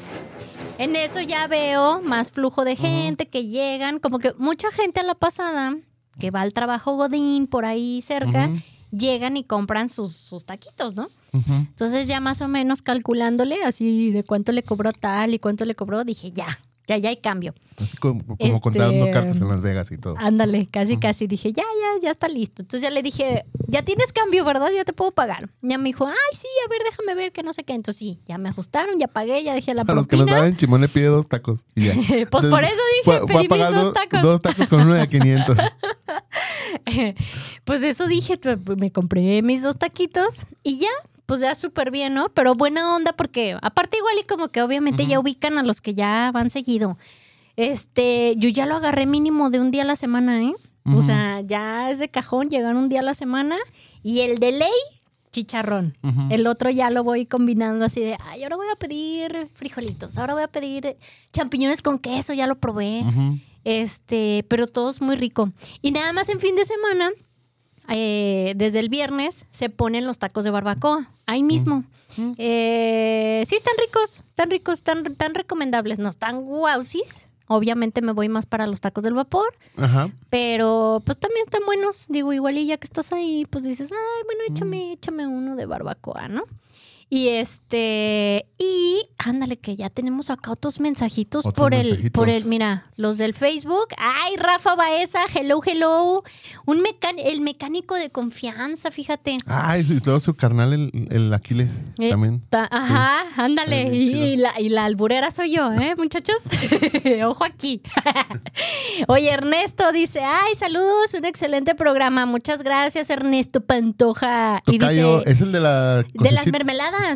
[0.78, 5.04] En eso ya veo más flujo de gente que llegan, como que mucha gente a
[5.04, 5.76] la pasada
[6.18, 8.50] que va al trabajo Godín por ahí cerca,
[8.90, 11.08] llegan y compran sus, sus taquitos, ¿no?
[11.32, 15.74] Entonces ya más o menos calculándole así de cuánto le cobró tal y cuánto le
[15.74, 17.54] cobró, dije ya, ya, ya hay cambio.
[17.76, 20.14] Así como, como Este- contando cartas en Las Vegas y todo.
[20.18, 21.26] Ándale, casi, casi.
[21.26, 22.62] Dije, ya, ya, ya está listo.
[22.62, 24.70] Entonces ya le dije, ya tienes cambio, ¿verdad?
[24.74, 25.50] Ya te puedo pagar.
[25.60, 27.74] Ya me dijo, ay, sí, a ver, déjame ver que no sé qué.
[27.74, 30.38] Entonces sí, ya me ajustaron, ya pagué, ya dejé la A los que no propina.
[30.38, 31.92] saben, Chimón le pide dos tacos y ya.
[32.30, 34.22] Pues por eso dije, pedí mis dos do- tacos.
[34.22, 35.58] Dos tacos con uno de 500.
[37.64, 40.90] pues eso dije, pues, me compré mis dos taquitos y ya,
[41.26, 42.30] pues ya súper bien, ¿no?
[42.30, 45.94] Pero buena onda porque aparte igual y como que obviamente ya ubican a los que
[45.94, 46.98] ya van seguido.
[47.56, 50.54] Este, yo ya lo agarré mínimo de un día a la semana, ¿eh?
[50.96, 53.56] O sea, ya es de cajón, llegan un día a la semana
[54.02, 54.70] y el de ley,
[55.32, 55.98] chicharrón.
[56.30, 60.34] El otro ya lo voy combinando así de, ay, ahora voy a pedir frijolitos, ahora
[60.34, 60.96] voy a pedir
[61.32, 63.04] champiñones con queso, ya lo probé.
[63.68, 65.52] Este, pero todo es muy rico.
[65.82, 67.10] Y nada más en fin de semana,
[67.90, 71.10] eh, desde el viernes, se ponen los tacos de barbacoa.
[71.26, 71.84] Ahí mismo.
[72.16, 72.32] Mm.
[72.38, 75.98] Eh, sí, están ricos, están ricos, están tan recomendables.
[75.98, 77.26] No están guausis.
[77.46, 80.10] Obviamente me voy más para los tacos del vapor, Ajá.
[80.30, 82.06] pero pues también están buenos.
[82.08, 85.66] Digo, igual y ya que estás ahí, pues dices, ay, bueno, échame, échame uno de
[85.66, 86.44] barbacoa, ¿no?
[87.10, 92.44] Y este, y ándale, que ya tenemos acá otros mensajitos Otros por el, por el,
[92.44, 93.86] mira, los del Facebook.
[93.96, 96.22] Ay, Rafa Baeza, hello, hello.
[96.66, 99.38] Un mecán el mecánico de confianza, fíjate.
[99.46, 102.42] Ay, y luego su carnal, el, el Aquiles, Eh, también.
[102.50, 103.94] ta- Ajá, ándale.
[103.96, 106.36] Y, la, y la alburera soy yo, ¿eh, muchachos?
[107.24, 107.80] Ojo aquí.
[109.08, 112.26] Oye, Ernesto dice, ay, saludos, un excelente programa.
[112.26, 114.62] Muchas gracias, Ernesto Pantoja.
[114.66, 116.58] Y Tocayo, dice, es el de la de las cosechita.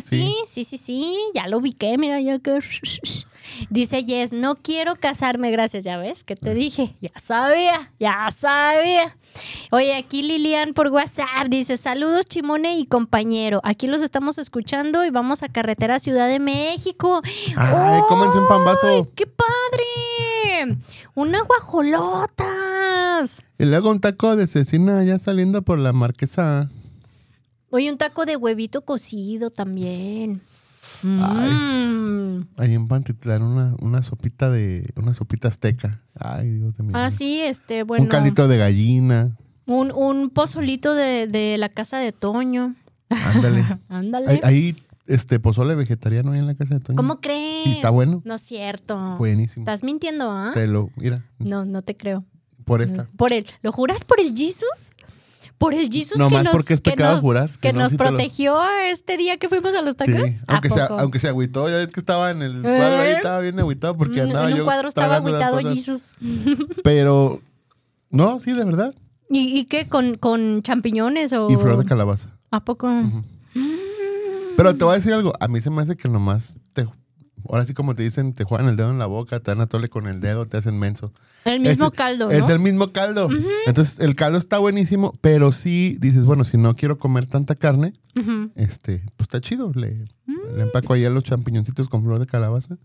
[0.01, 2.59] Sí, sí, sí, sí, ya lo ubiqué, mira, ya que...
[3.69, 9.17] Dice Jess, no quiero casarme, gracias, ya ves, que te dije, ya sabía, ya sabía.
[9.71, 15.09] Oye, aquí Lilian por WhatsApp dice, saludos Chimone y compañero, aquí los estamos escuchando y
[15.09, 17.21] vamos a carretera Ciudad de México.
[17.55, 18.87] Ay, cómense un pambazo.
[18.87, 20.77] ¡Ay, ¡Qué padre!
[21.15, 23.43] Una guajolotas.
[23.57, 26.69] Y luego un taco de cecina ya saliendo por la marquesa.
[27.75, 30.41] Oye, un taco de huevito cocido también.
[31.01, 32.41] Mm.
[32.57, 34.91] Ahí en Pantitlán una, una sopita de.
[34.95, 36.01] Una sopita azteca.
[36.13, 37.11] Ay, Dios de mi Ah, vida.
[37.11, 38.03] sí, este, bueno.
[38.03, 39.35] Un caldito de gallina.
[39.65, 42.75] Un, un pozolito de, de la casa de Toño.
[43.09, 43.63] Ándale.
[43.89, 44.27] Ándale.
[44.29, 44.75] Ahí, ahí,
[45.07, 46.95] este pozole vegetariano ahí en la casa de Toño.
[46.97, 47.65] ¿Cómo crees?
[47.67, 48.21] ¿Y está bueno?
[48.25, 49.17] No es cierto.
[49.17, 49.63] Buenísimo.
[49.63, 50.51] ¿Estás mintiendo, ah?
[50.53, 52.23] Te lo, mira, No, no te creo.
[52.65, 53.07] por esta.
[53.17, 54.91] Por el, ¿Lo juras por el Jesus?
[55.57, 58.57] Por el Jesus No que más nos, porque es que nos- jurar, que lo- protegió
[58.89, 60.15] este día que fuimos a los tacos.
[60.15, 60.99] Sí, ¿A aunque, sea, poco?
[60.99, 63.13] aunque se agüitó, ya ves que estaba en el cuadro ahí, ¿Eh?
[63.13, 65.57] estaba bien agüitado porque andaba en un yo cuadro estaba agüitado.
[65.59, 66.13] Jesus.
[66.83, 67.39] Pero,
[68.09, 68.93] no, sí, de verdad.
[69.29, 69.87] ¿Y, y qué?
[69.87, 71.49] ¿Con, ¿Con champiñones o...?
[71.49, 72.27] Y flor de calabaza.
[72.51, 72.89] ¿A poco?
[74.57, 76.59] Pero te voy a decir algo, a mí se me hace que nomás.
[77.49, 79.67] Ahora sí como te dicen, te juegan el dedo en la boca, te dan a
[79.67, 81.13] tole con el dedo, te hacen menso.
[81.45, 82.31] El mismo Es- caldo, ¿no?
[82.31, 83.27] Es el mismo caldo.
[83.65, 87.93] Entonces, el caldo está buenísimo, pero sí dices, bueno, si no quiero comer tanta carne,
[88.55, 89.71] este, pues está chido.
[89.75, 90.05] Le,
[90.55, 92.77] le empaco ahí a los champiñoncitos con flor de calabaza.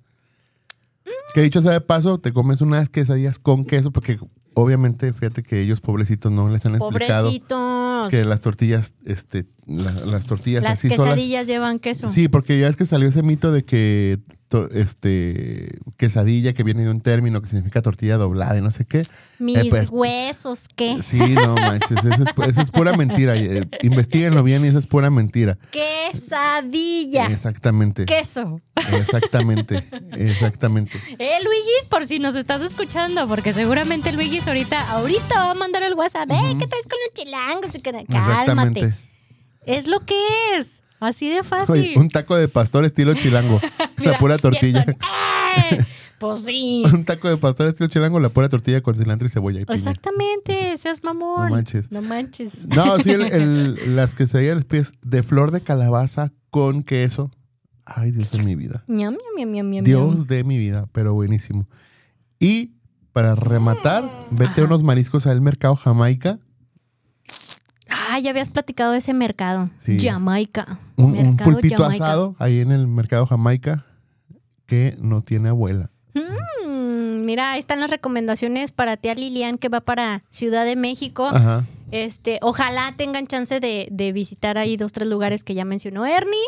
[1.34, 4.18] Que dicho sea de paso, te comes unas quesadillas con queso, porque
[4.54, 8.08] obviamente, fíjate que ellos, pobrecitos, no les han explicado Pobrecitos.
[8.08, 11.14] que las tortillas, este, la- las tortillas Las así solas.
[11.14, 12.08] quesadillas llevan queso.
[12.08, 16.82] Sí, porque ya es que salió ese mito de que to- este quesadilla que viene
[16.84, 19.04] de un término que significa tortilla doblada y no sé qué.
[19.38, 21.02] Mis Eh, pues, huesos, ¿qué?
[21.02, 23.36] Sí, no manches, eso es, eso es pura mentira.
[23.36, 25.58] Eh, Investíguenlo bien y eso es pura mentira.
[25.70, 27.26] Quesadilla.
[27.26, 28.06] Exactamente.
[28.06, 28.60] Queso.
[28.92, 29.84] Exactamente.
[30.12, 30.98] Exactamente.
[31.18, 35.82] Eh, Luigis, por si nos estás escuchando, porque seguramente Luigis ahorita, ahorita va a mandar
[35.82, 36.30] el WhatsApp.
[36.30, 37.70] ¡Eh, qué traes con los chilangos!
[37.82, 38.06] Cálmate.
[38.16, 38.94] Exactamente.
[39.68, 40.16] Es lo que
[40.56, 40.82] es.
[41.00, 41.74] Así de fácil.
[41.74, 43.60] Oye, un taco de pastor estilo chilango.
[43.98, 44.84] Mira, la pura tortilla.
[45.70, 45.78] ¡Eh!
[46.18, 46.82] Pues sí.
[46.92, 49.76] un taco de pastor estilo chilango, la pura tortilla con cilantro y cebolla y piña.
[49.76, 51.44] Exactamente, seas mamón.
[51.44, 51.92] No manches.
[51.92, 52.66] No manches.
[52.66, 57.30] No, sí, el, el- las quesadillas de los pies de flor de calabaza con queso.
[57.84, 58.82] Ay, Dios de mi vida.
[58.88, 59.84] Ñam, ñam, ñam, ñam.
[59.84, 61.68] Dios de mi vida, pero buenísimo.
[62.40, 62.72] Y
[63.12, 66.38] para rematar, vete unos mariscos al mercado Jamaica.
[68.18, 69.70] Ah, ya habías platicado de ese mercado.
[69.86, 69.98] Sí.
[70.00, 70.78] Jamaica.
[70.96, 72.04] Un, un Mercado pulpito Jamaica.
[72.04, 73.86] asado ahí en el mercado Jamaica
[74.66, 75.90] que no tiene abuela.
[76.14, 81.26] Mm, mira, ahí están las recomendaciones para tía Lilian que va para Ciudad de México.
[81.26, 81.64] Ajá.
[81.90, 86.38] Este, ojalá tengan chance de, de visitar ahí dos, tres lugares que ya mencionó Ernie.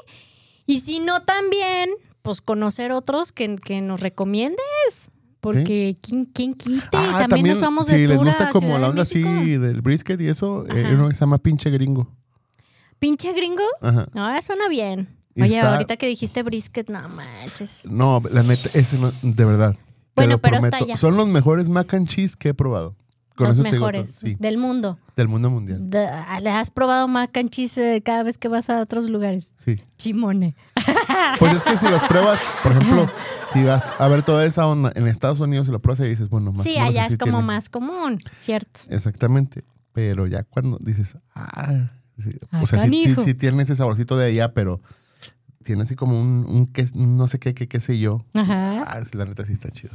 [0.67, 1.91] Y si no, también,
[2.23, 5.11] pues conocer otros que, que nos recomiendes.
[5.41, 6.89] Porque ¿quién, quién quite?
[6.93, 10.29] Ah, también, nos vamos de si les gusta como la onda así del brisket y
[10.29, 12.09] eso, eh, uno que se llama pinche gringo.
[12.99, 13.63] ¿Pinche gringo?
[13.81, 14.09] Ajá.
[14.15, 15.09] Ah, suena bien.
[15.35, 17.83] Y Oye, está- ahorita que dijiste brisket, no manches.
[17.87, 19.77] No, la neta, ese no, de verdad.
[20.15, 20.85] Bueno, pero está prometo.
[20.85, 20.97] allá.
[20.99, 22.95] Son los mejores mac and cheese que he probado.
[23.37, 24.17] Con Los mejores.
[24.17, 24.99] Sí, del mundo.
[25.17, 25.89] del mundo mundial.
[25.89, 26.11] De-
[26.43, 29.55] ¿Le has probado mac and cheese eh, cada vez que vas a otros lugares?
[29.65, 29.81] Sí.
[29.97, 30.55] Chimone.
[31.39, 33.11] Pues es que si los pruebas, por ejemplo,
[33.53, 36.29] si vas a ver toda esa onda en Estados Unidos y lo pruebas y dices,
[36.29, 37.47] bueno, más Sí, allá es como tiene.
[37.47, 38.81] más común, ¿cierto?
[38.89, 39.65] Exactamente.
[39.93, 42.31] Pero ya cuando dices, ah, sí,
[42.63, 44.81] o sea, sí, sí, sí tiene ese saborcito de allá, pero
[45.65, 48.25] tiene así como un, un ques- no sé qué, qué, qué sé yo.
[48.35, 48.83] Ajá.
[48.87, 49.93] Ah, la neta sí está chido.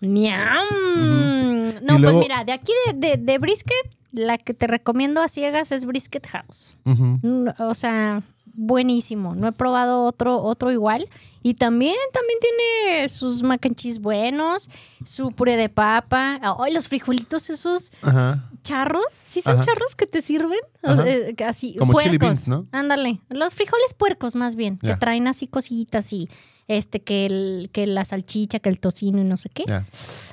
[0.00, 0.58] Miam.
[0.96, 1.78] Ujú.
[1.86, 3.74] No, Y luego- pues mira, de aquí de, de- de brisket,
[4.12, 6.76] la que te recomiendo a ciegas es Brisket House.
[6.84, 7.18] Ujú.
[7.22, 8.22] Mm, O sea,
[8.54, 9.34] buenísimo.
[9.34, 11.08] No he probado otro, otro igual.
[11.42, 14.70] Y también, también tiene sus mac and cheese buenos,
[15.04, 16.38] su puré de papa.
[16.60, 18.48] Ay, los frijolitos esos Ajá.
[18.62, 19.06] charros.
[19.10, 19.64] ¿Sí son Ajá.
[19.64, 20.60] charros que te sirven?
[20.82, 21.08] Ajá.
[21.08, 22.10] eh, así, Como puercos.
[22.12, 22.66] chili beans, ¿no?
[22.72, 23.20] Ándale.
[23.28, 26.28] Los frijoles puercos más bien, que traen así cositas y
[26.68, 29.64] este que el, que la salchicha, que el tocino y no sé qué.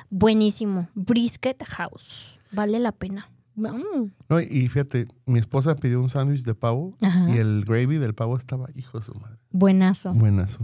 [0.10, 0.90] Buenísimo.
[0.96, 2.40] Brisket House.
[2.52, 3.30] Vale la pena.
[3.56, 4.12] Mm.
[4.30, 8.38] No, y fíjate, mi esposa pidió un sándwich de pavo y el gravy del pavo
[8.38, 10.14] estaba, hijo de su madre, Buenazo.
[10.14, 10.60] buenazo.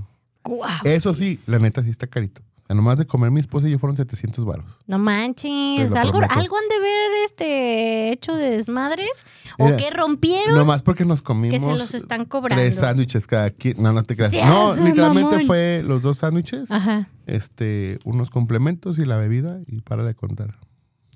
[0.83, 2.41] Eso sí, la neta sí está carito.
[2.67, 4.65] Nomás de comer mi esposa y yo fueron 700 varos.
[4.87, 5.91] No manches.
[5.93, 9.23] Algo, algo han de ver este hecho de desmadres.
[9.59, 10.55] o Mira, que rompieron.
[10.55, 12.59] Nomás porque nos comimos que se los están cobrando.
[12.63, 13.81] tres sándwiches cada quien.
[13.83, 14.33] No, no te creas.
[14.33, 15.45] No, literalmente mamón.
[15.45, 17.07] fue los dos sándwiches, Ajá.
[17.27, 20.57] este, unos complementos y la bebida y para de contar.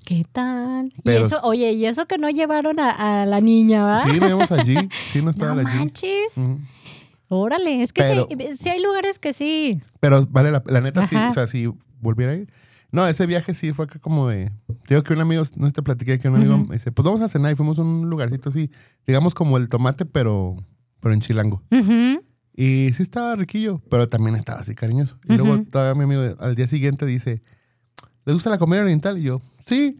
[0.05, 0.91] ¿Qué tal?
[1.03, 4.03] Pero- y eso, oye, y eso que no llevaron a, a la niña, ¿va?
[4.03, 4.75] Sí, nos vimos allí.
[5.11, 5.77] Sí, no estaba no allí.
[5.79, 6.33] manches.
[7.29, 9.81] Órale, es que sí, hay- sí hay lugares que sí.
[9.99, 12.51] Pero vale la, la neta sí, o sea, si volviera a ir.
[12.91, 14.51] No, ese viaje sí fue como de.
[14.89, 17.29] Digo que un amigo, no te platiqué que un amigo me dice, pues vamos a
[17.29, 18.71] cenar y fuimos a un lugarcito así,
[19.05, 20.57] digamos como el tomate, pero,
[20.99, 21.61] pero en chilango.
[21.71, 22.23] Ujú.
[22.55, 25.17] Y sí estaba riquillo, pero también estaba así cariñoso.
[25.29, 27.43] Y luego todavía mi amigo al día siguiente dice,
[28.25, 29.19] ¿les gusta la comida oriental?
[29.19, 29.99] Y yo, sí,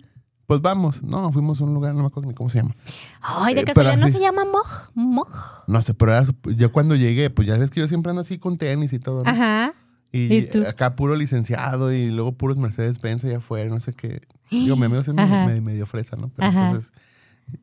[0.50, 1.04] pues vamos.
[1.04, 2.76] No, fuimos a un lugar, no me acuerdo ni cómo se llama.
[3.22, 4.90] Ay, de Eh, casualidad, pero ¿no se llama moj?
[4.96, 5.30] Moj.
[5.68, 6.26] No sé, pero era
[6.58, 9.24] yo cuando llegué, pues ya ves que yo siempre ando así con tenis y todo.
[9.24, 9.30] ¿no?
[9.30, 9.74] Ajá.
[10.12, 10.66] Y, ¿Y tú?
[10.68, 14.22] acá puro licenciado y luego puros Mercedes-Benz allá afuera, no sé qué.
[14.50, 15.46] Digo, mi amigo es Ajá.
[15.46, 16.30] medio, medio fresa, ¿no?
[16.36, 16.70] Pero Ajá.
[16.70, 16.92] entonces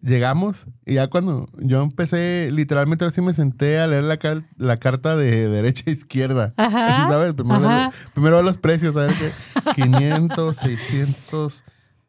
[0.02, 4.76] llegamos y ya cuando yo empecé, literalmente así me senté a leer la, car- la
[4.76, 6.52] carta de derecha a izquierda.
[6.56, 6.84] Ajá.
[7.02, 7.34] Así, ¿sabes?
[7.34, 7.90] Primero, Ajá.
[8.14, 9.72] primero los precios, a ver qué.
[9.82, 11.64] 500, 600,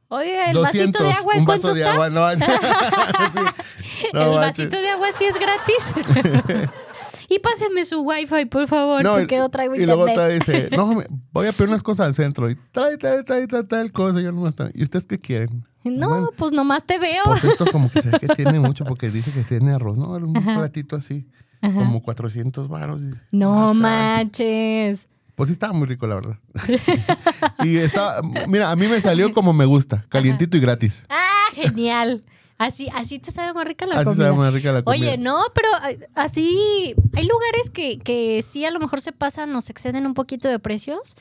[0.09, 1.93] Oye, el vasito de agua, ¿en cuánto está?
[1.93, 4.05] agua, no, sí.
[4.13, 4.67] No el manches.
[4.69, 6.69] vasito de agua sí es gratis.
[7.29, 10.41] y páseme su wifi, por favor, No, porque no traigo y luego internet.
[10.41, 12.49] otra dice, no, voy a pedir unas cosas al centro.
[12.49, 14.21] Y trae, trae, trae, trae, tal cosa.
[14.21, 14.55] Yo nomás.
[14.73, 15.65] ¿Y ustedes qué quieren?
[15.83, 17.23] No, Bueno, pues nomás te veo.
[17.25, 19.97] pues esto como que se ve que tiene mucho porque dice que tiene arroz.
[19.97, 21.27] No, un platito así,
[21.61, 23.01] como 400 varos.
[23.31, 23.81] No "Ah, caray".
[23.81, 25.07] manches.
[25.37, 26.39] Pues sí estaba muy rico, la verdad.
[27.63, 31.05] y estaba, mira, a mí me salió como me gusta, calientito y gratis.
[31.09, 32.23] Ah, genial.
[32.57, 34.25] Así, así te sabe más rica la Así comida.
[34.25, 34.99] sabe más rica la comida.
[35.09, 39.51] Oye, no, pero ah, así hay lugares que, que sí a lo mejor se pasan,
[39.51, 41.15] nos exceden un poquito de precios,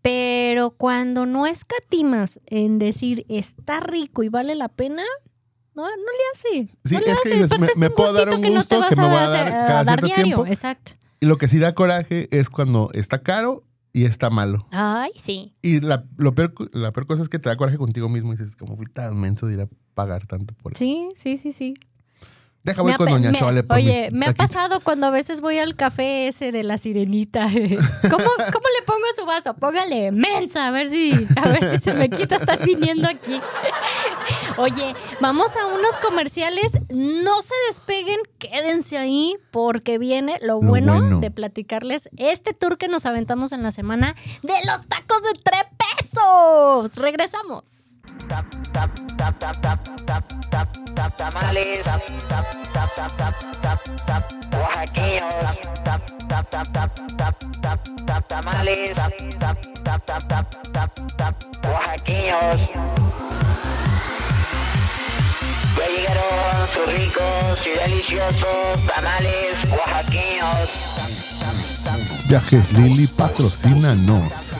[0.00, 5.02] pero cuando no escatimas en decir está rico y vale la pena,
[5.74, 6.68] no, no le hace.
[6.86, 8.88] Sí, no le es que dices, me- puedo dar un que no te gusto vas
[8.88, 10.14] que me a voy a dar a diario.
[10.24, 10.46] tiempo.
[10.46, 10.92] Exacto.
[11.20, 14.66] Y lo que sí da coraje es cuando está caro y está malo.
[14.70, 15.54] Ay, sí.
[15.62, 18.36] Y la, lo peor, la peor cosa es que te da coraje contigo mismo y
[18.36, 20.78] dices, como fui tan menso de ir a pagar tanto por eso.
[20.78, 21.74] Sí, sí, sí, sí.
[22.68, 25.40] Deja voy Me con Doña me- Chole por Oye, me ha pasado cuando a veces
[25.40, 27.46] voy al café ese de la sirenita.
[28.02, 29.54] ¿Cómo, cómo le pongo a su vaso?
[29.54, 33.40] Póngale mensa, a ver si, a ver si se me quita estar viniendo aquí.
[34.58, 36.72] Oye, vamos a unos comerciales.
[36.90, 41.20] No se despeguen, quédense ahí porque viene lo, Lo bueno, bueno.
[41.20, 45.62] de platicarles este tour que nos aventamos en la semana de los tacos de tres
[46.00, 46.96] pesos.
[46.96, 47.87] Regresamos.
[51.16, 51.80] Tamales,
[54.52, 55.34] oaxaqueños,
[58.28, 58.94] tamales,
[61.64, 62.56] oaxaqueños.
[65.76, 70.68] Ya llegaron sus ricos y deliciosos tamales oaxaqueños.
[72.28, 74.52] Viajes Lili, patrocínanos.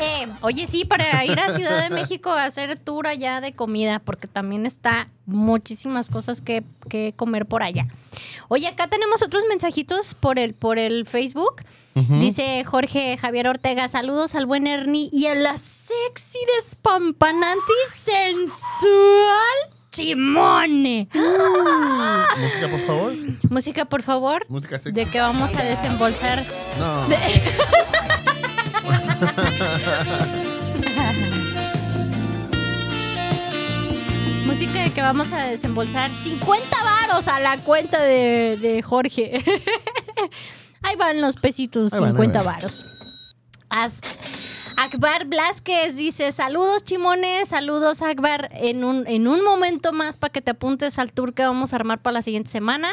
[0.00, 0.26] Eh.
[0.42, 4.26] Oye, sí, para ir a Ciudad de México a hacer tour allá de comida, porque
[4.26, 7.86] también está muchísimas cosas que, que comer por allá.
[8.48, 11.62] Oye, acá tenemos otros mensajitos por el, por el Facebook.
[12.20, 18.48] Dice Jorge Javier Ortega, saludos al buen Ernie y a la sexy, despampanante y sensual
[19.90, 21.08] Chimone.
[22.38, 23.12] Música, por favor.
[23.50, 24.46] Música, por favor.
[24.48, 24.92] Música sexy.
[24.92, 26.44] De que vamos a desembolsar
[26.78, 27.08] No.
[34.46, 39.42] Música de que vamos a desembolsar 50 varos a la cuenta de, de Jorge.
[40.82, 42.54] Ahí van los pesitos, Ahí van, ahí 50 van.
[42.54, 42.84] varos.
[43.68, 44.00] As-
[44.80, 50.40] Akbar Blasquez dice, saludos chimones, saludos Akbar, en un, en un momento más para que
[50.40, 52.86] te apuntes al tour que vamos a armar para la siguiente semana.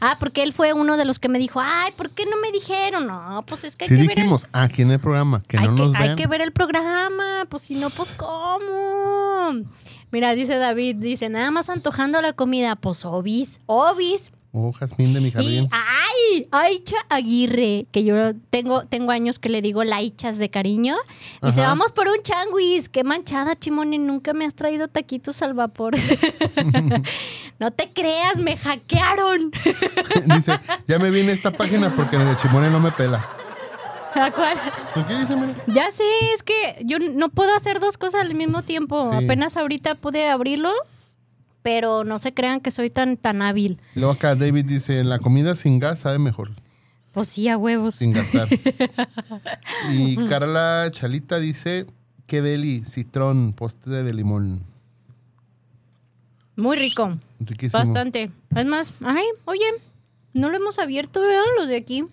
[0.00, 2.52] Ah, porque él fue uno de los que me dijo, ay, ¿por qué no me
[2.52, 3.08] dijeron?
[3.08, 5.58] No, pues es que hay Sí que ver el- dijimos, aquí en el programa, que
[5.58, 6.16] hay, no que, nos hay vean.
[6.16, 9.64] que ver el programa, pues si no, pues ¿cómo?
[10.12, 14.30] Mira, dice David, dice, nada más antojando la comida, pues obis, obis.
[14.54, 15.68] Oh, Jazmín de mi Y jardín.
[15.70, 20.94] ay, Aicha Aguirre, que yo tengo, tengo años que le digo laichas de cariño.
[21.40, 21.70] Dice, Ajá.
[21.70, 22.90] vamos por un changuis.
[22.90, 25.94] Qué manchada, Chimone, nunca me has traído taquitos al vapor.
[27.58, 29.52] no te creas, me hackearon.
[30.34, 33.26] Dice, ya me vine a esta página porque el de Chimone no me pela.
[34.14, 34.58] ¿A cuál?
[34.94, 35.54] ¿Por qué dice, mira?
[35.68, 39.10] Ya sé, es que yo no puedo hacer dos cosas al mismo tiempo.
[39.10, 39.24] Sí.
[39.24, 40.70] Apenas ahorita pude abrirlo,
[41.62, 43.78] pero no se crean que soy tan, tan hábil.
[43.94, 46.50] Luego acá David dice, la comida sin gas sabe mejor,
[47.12, 47.94] Pues sí, a huevos.
[47.96, 48.48] sin gastar.
[49.92, 51.86] y Carla Chalita dice,
[52.26, 54.64] qué deli, citrón, postre de limón.
[56.56, 57.16] Muy rico.
[57.40, 57.82] Riquísimo.
[57.82, 58.30] Bastante.
[58.54, 59.64] Es más, ay, oye,
[60.34, 61.42] no lo hemos abierto, ¿verdad?
[61.58, 62.04] Los de aquí.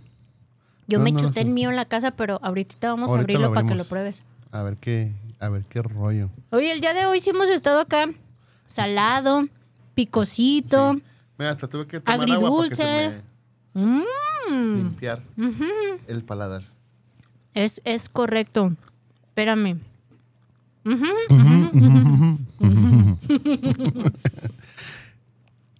[0.87, 3.49] Yo No, me no chuté el mío en la casa, pero ahorita vamos a abrirlo
[3.49, 4.23] lo para que lo pruebes.
[4.51, 6.29] A ver qué, a ver qué rollo.
[6.51, 8.07] Oye, el día de hoy sí hemos estado acá.
[8.69, 9.47] Salado,
[9.95, 10.93] picosito.
[11.37, 13.23] Mira, hasta tuve que tomar agua para que se Agridulce.
[13.73, 14.03] me
[14.51, 15.21] Mm, limpiar
[16.07, 16.63] el paladar.
[17.53, 18.71] Es, es correcto.
[19.27, 19.79] Espérame.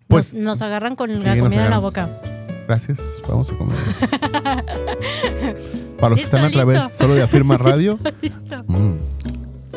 [0.08, 2.10] Pues, nos, nos agarran con Sí, la comida en la boca.
[2.68, 3.76] gracias, vamos a comer.
[6.00, 8.64] Para los que están a través solo de Afirma Radio, Listo.
[8.68, 8.94] mm,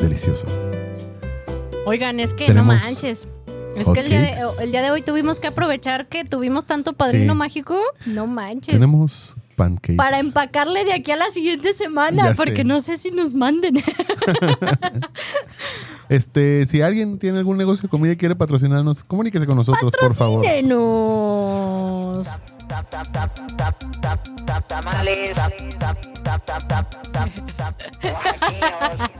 [0.01, 0.45] delicioso.
[1.85, 3.27] Oigan, es que no manches.
[3.75, 4.63] Es que el día, de, hotcakes.
[4.63, 7.39] el día de hoy tuvimos que aprovechar que tuvimos tanto padrino Sí.
[7.39, 7.77] mágico.
[8.05, 8.73] No manches.
[8.73, 9.95] Tenemos pancakes.
[9.95, 12.63] Para empacarle de aquí a la siguiente semana, Ya porque sé.
[12.63, 13.75] no sé si nos manden.
[16.09, 20.13] Este, si alguien tiene algún negocio de comida y quiere patrocinarnos, comuníquese con nosotros, por
[20.13, 20.45] favor.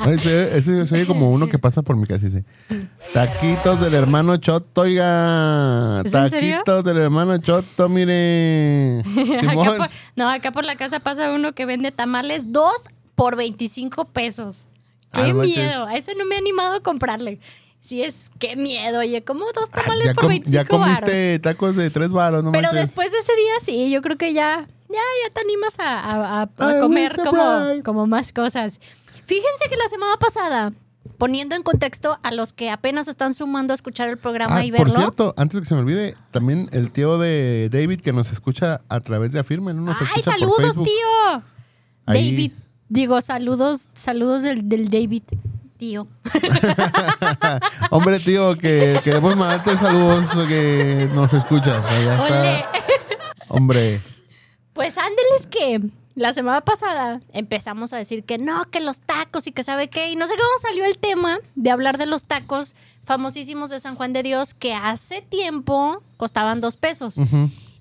[0.08, 2.44] Ese, ese se oye como uno que pasa por mi casa y dice:
[3.14, 6.04] Taquitos del hermano Choto, oiga.
[6.12, 9.00] Taquitos del hermano Choto, mire.
[9.00, 12.74] Acá por- no, acá por la casa pasa uno que vende tamales dos
[13.16, 14.68] por 25 pesos.
[15.14, 15.86] ¡Qué Ah, miedo!
[15.86, 17.40] A ese no me he animado a comprarle.
[17.84, 19.00] Sí es, qué miedo.
[19.00, 22.54] Oye, ¿cómo dos tamales ya, por com- 25 ya comiste tacos de tres varos, no
[22.54, 22.88] Pero manches.
[22.88, 24.96] después de ese día sí, yo creo que ya, ya,
[25.28, 28.80] ya te animas a, a- a- a I comer como, como más cosas.
[29.26, 30.72] Fíjense que la semana pasada,
[31.18, 34.72] poniendo en contexto a los que apenas están sumando a escuchar el programa Ah, y
[34.72, 34.86] verlo.
[34.88, 38.32] por cierto, antes de que se me olvide, también el tío de David que nos
[38.32, 39.82] escucha a través de Afirme, ¿no?
[39.82, 41.44] Nos ¡Ay, escucha saludos, tío!
[42.06, 42.32] Ahí.
[42.32, 42.52] David.
[42.88, 45.24] Digo, saludos, saludos del, del David,
[45.84, 46.08] tío.
[47.92, 51.86] Hombre, tío, que queremos mandarte saludos que nos escuchas.
[51.92, 52.72] Está.
[53.50, 54.00] Hombre,
[54.72, 55.82] Pues ándeles que
[56.16, 60.10] la semana pasada empezamos a decir que no, que los tacos y que sabe qué.
[60.10, 63.96] Y no sé cómo salió el tema de hablar de los tacos famosísimos de San
[63.96, 67.18] Juan de Dios que hace tiempo costaban dos pesos.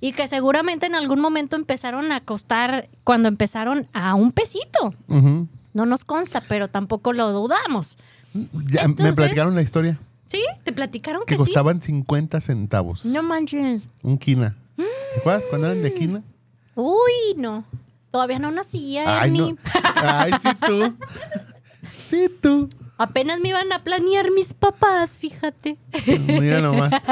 [0.01, 4.93] Y que seguramente en algún momento empezaron a costar cuando empezaron a un pesito.
[5.07, 5.47] Ujú.
[5.73, 7.99] No nos consta, pero tampoco lo dudamos.
[8.35, 9.99] Ya, me platicaron la historia.
[10.29, 10.43] ¿Sí?
[10.65, 11.39] ¿Te platicaron Que que, sí?
[11.39, 13.05] costaban 50 centavos.
[13.05, 13.83] No manches.
[14.03, 14.57] Un quina.
[14.77, 16.23] ¿Te acuerdas cuando eran de quina?
[16.75, 17.65] Uy, no.
[18.11, 19.53] Todavía no nacía, Ay, Ernie.
[19.53, 19.59] no.
[19.97, 20.95] Ay, sí tú.
[21.95, 22.69] Sí tú.
[22.99, 25.77] Apenas me iban a planear mis papás, fíjate.
[26.27, 26.93] Mira nomás.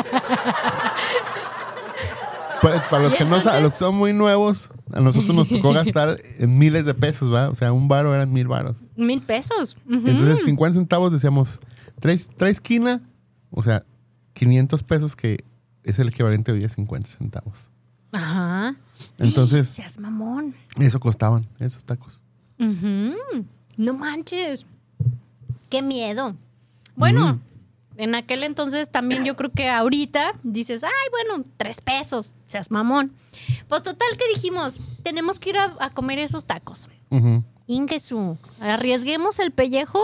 [2.62, 6.16] Pues, para los que no los que son muy nuevos, a nosotros nos tocó gastar
[6.38, 7.48] en miles de pesos, ¿va?
[7.48, 8.78] O sea, un baro eran mil baros.
[8.96, 9.76] Mil pesos.
[9.88, 11.60] Entonces, 50 centavos decíamos,
[11.98, 13.00] ¿traes, traes quina?
[13.50, 13.84] O sea,
[14.34, 15.44] 500 pesos que
[15.84, 17.70] es el equivalente hoy a 50 centavos.
[18.12, 18.76] Ajá.
[19.18, 20.54] Entonces, Seas mamón.
[20.78, 22.20] eso costaban, esos tacos.
[22.58, 23.14] Ujú.
[23.76, 24.66] No manches.
[25.70, 26.34] Qué miedo.
[26.96, 27.38] Bueno.
[28.02, 33.12] En aquel entonces también yo creo que ahorita dices, ay, bueno, tres pesos, seas mamón.
[33.68, 36.88] Pues total que dijimos, tenemos que ir a, a comer esos tacos.
[37.10, 37.44] Ujú.
[37.66, 40.02] Ingesu, arriesguemos el pellejo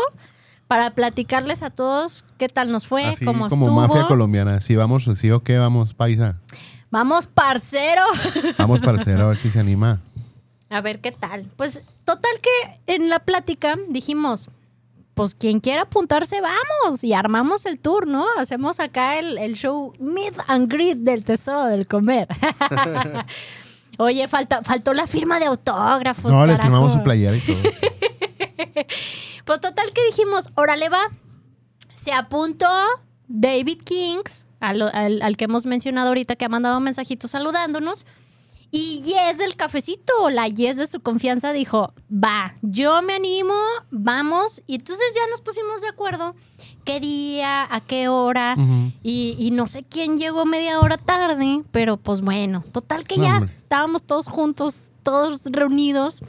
[0.68, 3.80] para platicarles a todos qué tal nos fue, Así cómo como estuvo.
[3.80, 4.61] mafia colombiana.
[4.61, 6.38] Si vamos, sí o qué, vamos, paisa.
[6.90, 8.03] Vamos, parcero.
[8.59, 10.01] Vamos, parcero, a ver si se anima.
[10.70, 11.44] A ver qué tal.
[11.57, 14.49] Pues total que en la plática dijimos,
[15.17, 18.27] pues quien quiera apuntarse, vamos y armamos el tour, ¿no?
[18.37, 22.29] Hacemos acá el, el show Meet and Greet del Tesoro del Comer.
[23.99, 26.31] Oye, falta, faltó la firma de autógrafos.
[26.31, 27.57] no, les firmamos su playera y todo.
[27.59, 27.81] eso.
[29.47, 31.01] Pues total que dijimos, órale va.
[31.95, 32.67] Se apuntó
[33.29, 38.05] David Kings, al, al- al que hemos mencionado ahorita, que ha mandado mensajitos saludándonos.
[38.79, 43.55] Y Yes del cafecito, la Yes de su confianza, dijo, va, yo me animo,
[43.91, 44.62] vamos.
[44.66, 46.35] Y entonces ya nos pusimos de acuerdo
[46.85, 48.55] qué día, a qué hora.
[49.03, 53.22] Y, y no sé quién llegó media hora tarde, pero pues bueno, total que No,
[53.24, 53.55] ya hombre.
[53.57, 56.20] estábamos todos juntos, todos reunidos.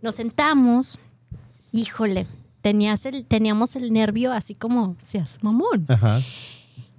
[0.00, 0.98] Nos sentamos.
[1.70, 2.26] Híjole,
[2.62, 5.86] tenías el, teníamos el nervio así como, seas mamón.
[5.88, 6.20] Ajá.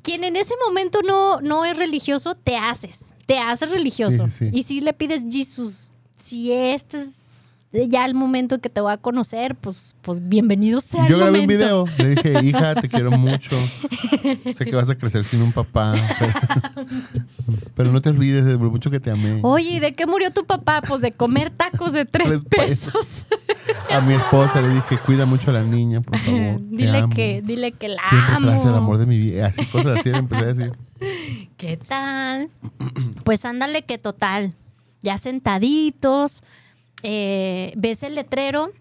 [0.04, 4.28] Quien en ese momento no, no es religioso, te haces, te haces religioso.
[4.28, 4.58] Sí, sí, sí.
[4.58, 7.23] Y si le pides Jesús, si este es
[7.74, 11.40] ya el momento que te voy a conocer, pues, pues bienvenido sea Yo el grabé
[11.42, 11.86] un video.
[11.98, 13.58] Le dije, hija, te quiero mucho.
[14.54, 15.96] sé que vas a crecer sin un papá.
[16.20, 16.34] Pero,
[17.74, 19.40] pero no te olvides de lo mucho que te amé.
[19.42, 20.82] Oye, ¿y de qué murió tu papá?
[20.88, 23.26] Pues de comer tacos de tres pesos.
[23.92, 26.60] a mi esposa le dije, cuida mucho a la niña, por favor.
[26.70, 28.46] dile que, dile que la Siempre amo.
[28.52, 29.48] serás el amor de mi vida.
[29.48, 30.72] Así, cosas así le empecé a decir.
[31.58, 32.50] ¿Qué tal?
[33.24, 34.54] Pues ándale que total.
[35.02, 36.44] Ya sentaditos,
[37.04, 38.72] eh, ves el letrero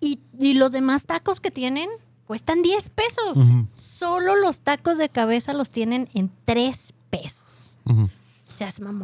[0.00, 1.88] y, y los demás tacos que tienen
[2.26, 3.38] cuestan 10 pesos.
[3.74, 7.72] Solo los tacos de cabeza los tienen en 3 pesos.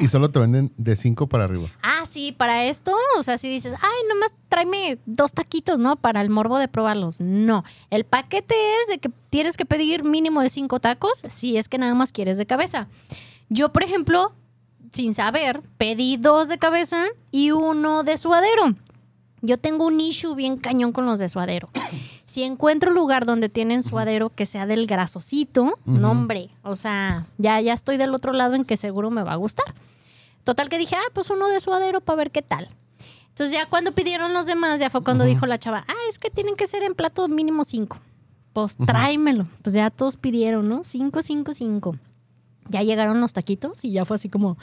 [0.01, 1.69] Y solo te venden de 5 para arriba.
[1.83, 5.97] Ah, sí, para esto, o sea, si dices, ay, nomás tráeme dos taquitos, ¿no?
[5.97, 7.21] Para el morbo de probarlos.
[7.21, 11.69] No, el paquete es de que tienes que pedir mínimo de cinco tacos si es
[11.69, 12.89] que nada más quieres de cabeza.
[13.49, 14.33] Yo, por ejemplo,
[14.97, 18.75] sin saber, pedí dos de cabeza y uno de suadero.
[19.43, 21.69] Yo tengo un issue bien cañón con los de suadero.
[22.27, 27.25] Si encuentro un lugar donde tienen suadero que sea del grasosito, no hombre, o sea,
[27.39, 29.65] ya, ya estoy del otro lado en que seguro me va a gustar.
[30.43, 32.69] Total que dije, ah, pues uno de suadero para ver qué tal.
[33.29, 36.29] Entonces ya cuando pidieron los demás, ya fue cuando dijo la chava, ah, es que
[36.29, 38.01] tienen que ser en plato mínimo cinco.
[38.53, 39.47] Pues tráemelo.
[39.63, 40.83] Pues ya todos pidieron, ¿no?
[40.83, 41.95] Cinco, cinco, cinco.
[42.71, 44.57] Ya llegaron los taquitos y ya fue así como,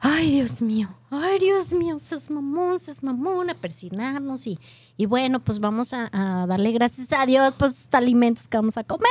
[0.00, 4.58] ay Dios mío, ay Dios mío, seas mamón, seas mamón, a persinarnos y,
[4.96, 8.76] y bueno, pues vamos a, a darle gracias a Dios por estos alimentos que vamos
[8.76, 9.08] a comer.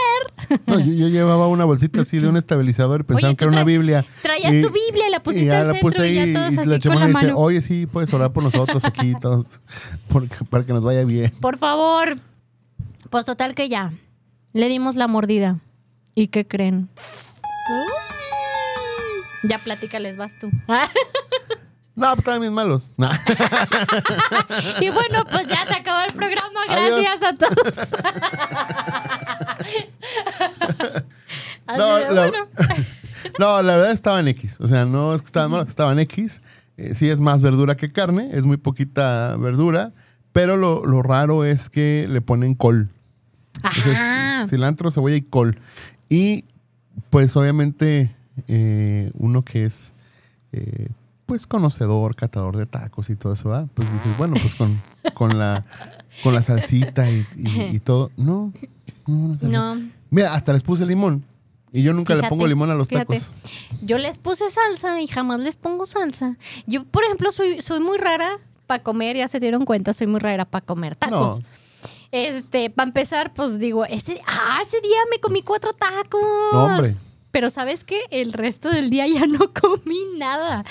[0.65, 3.51] No, yo, yo llevaba una bolsita así de un estabilizador y pensaban Oye, que era
[3.53, 4.05] una Biblia.
[4.21, 6.39] traías Y- tu Biblia y la pusiste ya al la centro puse y ahí ya
[6.39, 7.37] todos y así la con la dice, mano.
[7.37, 9.59] oye, sí, puedes orar por nosotros aquí, todos,
[10.09, 11.31] porque- para que nos vaya bien.
[11.41, 12.17] Por favor.
[13.09, 13.93] Pues total que ya.
[14.53, 15.59] Le dimos la mordida.
[16.15, 16.89] ¿Y qué creen?
[19.47, 20.49] Ya platícales, vas tú.
[21.95, 22.91] No, pues bien malos.
[22.95, 23.09] No.
[24.81, 26.59] y bueno, pues ya se acabó el programa.
[26.69, 27.01] Adiós.
[27.01, 27.77] Gracias a todos.
[31.65, 32.47] Así No, de, la- bueno.
[33.39, 34.57] No, la verdad estaban X.
[34.59, 36.43] O sea, no es que estaban malos, estaban X.
[36.77, 39.91] Eh, sí es más verdura que carne, es muy poquita verdura,
[40.33, 42.89] pero lo, lo raro es que le ponen col.
[43.55, 44.45] Entonces, Ajá.
[44.47, 45.57] cilantro, cebolla y col.
[46.09, 46.45] Y
[47.09, 48.15] pues obviamente
[48.47, 49.93] eh, uno que es
[50.51, 50.89] eh,
[51.25, 53.67] pues conocedor, catador de tacos y todo eso, ¿verdad?
[53.73, 54.81] pues dices, bueno, pues con,
[55.13, 55.65] con, la,
[56.23, 58.11] con la salsita y, y- y todo.
[58.17, 58.53] No,
[59.07, 59.75] no, no.
[59.75, 59.89] No.
[60.09, 61.23] Mira, hasta les puse limón.
[61.73, 63.19] Y yo nunca le pongo limón a los fíjate.
[63.19, 63.29] tacos.
[63.81, 66.37] Yo les puse salsa y jamás les pongo salsa.
[66.65, 70.21] Yo, por ejemplo, soy, soy muy rara para comer, ya se dieron cuenta, soy muy
[70.21, 71.39] rara para comer tacos.
[71.41, 71.45] No.
[72.13, 76.21] Este, para empezar, pues digo, ese, ah, ese día me comí cuatro tacos.
[76.53, 76.95] No, hombre.
[77.31, 78.01] Pero ¿sabes qué?
[78.09, 80.63] El resto del día ya no comí nada.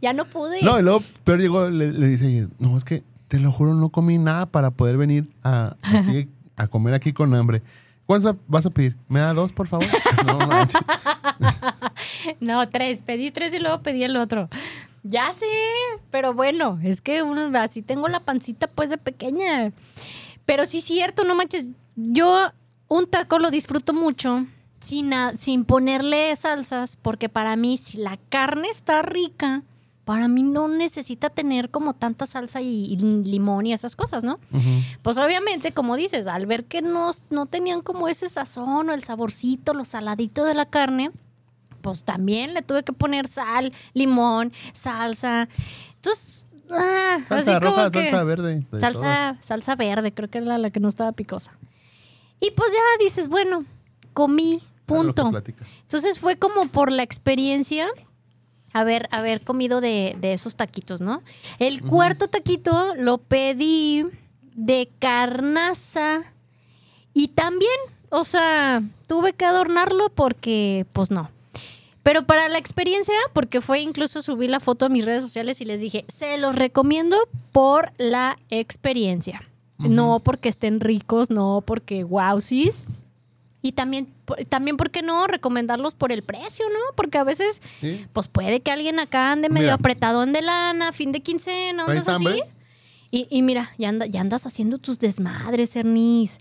[0.00, 0.62] Ya no pude.
[0.62, 3.88] No, y luego peor llegó, le, le dice, no, es que te lo juro, no
[3.88, 7.62] comí nada para poder venir a, así, a comer aquí con hambre.
[8.06, 8.96] ¿Cuántas vas a pedir?
[9.08, 9.86] ¿Me da dos, por favor?
[10.26, 10.80] No, manches.
[12.40, 13.02] No, tres.
[13.02, 14.48] Pedí tres y luego pedí el otro.
[15.02, 15.46] Ya sé,
[16.10, 19.72] pero bueno, es que uno, así tengo la pancita pues de pequeña.
[20.46, 21.70] Pero sí es cierto, no manches.
[21.96, 22.50] Yo
[22.88, 24.46] un taco lo disfruto mucho
[24.84, 29.62] sin, sin ponerle salsas, porque para mí si la carne está rica,
[30.04, 34.38] para mí no necesita tener como tanta salsa y, y limón y esas cosas, ¿no?
[35.02, 39.02] Pues obviamente, como dices, al ver que no, no tenían como ese sazón o el
[39.02, 41.10] saborcito, lo saladito de la carne,
[41.80, 45.48] pues también le tuve que poner sal, limón, salsa.
[45.96, 48.66] Entonces, ah, Salsa así como roja, que- salsa verde.
[48.72, 51.52] de salsa, salsa verde, creo que era la que no estaba picosa.
[52.40, 53.64] Y pues ya dices, bueno,
[54.12, 55.30] comí, punto.
[55.82, 57.88] Entonces fue como por la experiencia
[58.72, 61.22] haber, haber comido de, de esos taquitos, ¿no?
[61.58, 64.04] El cuarto taquito lo pedí
[64.54, 66.22] de carnaza
[67.12, 67.76] y también,
[68.10, 71.30] o sea, tuve que adornarlo porque, pues no.
[72.02, 75.64] Pero para la experiencia, porque fue incluso subí la foto a mis redes sociales y
[75.64, 77.16] les dije, se los recomiendo
[77.50, 79.40] por la experiencia.
[79.78, 82.84] No porque estén ricos, no porque wowsis.
[83.66, 85.26] Y también, por- también, ¿por qué no?
[85.26, 86.78] Recomendarlos por el precio, ¿no?
[86.96, 88.04] Porque a veces, ¿Sí?
[88.12, 89.74] pues puede que alguien acá ande medio Mira.
[89.76, 92.42] apretadón de lana, fin de quincena, ¿Traes ondas así.
[93.10, 96.40] Y, y mira, ya, anda- ya andas haciendo tus desmadres, Ernis.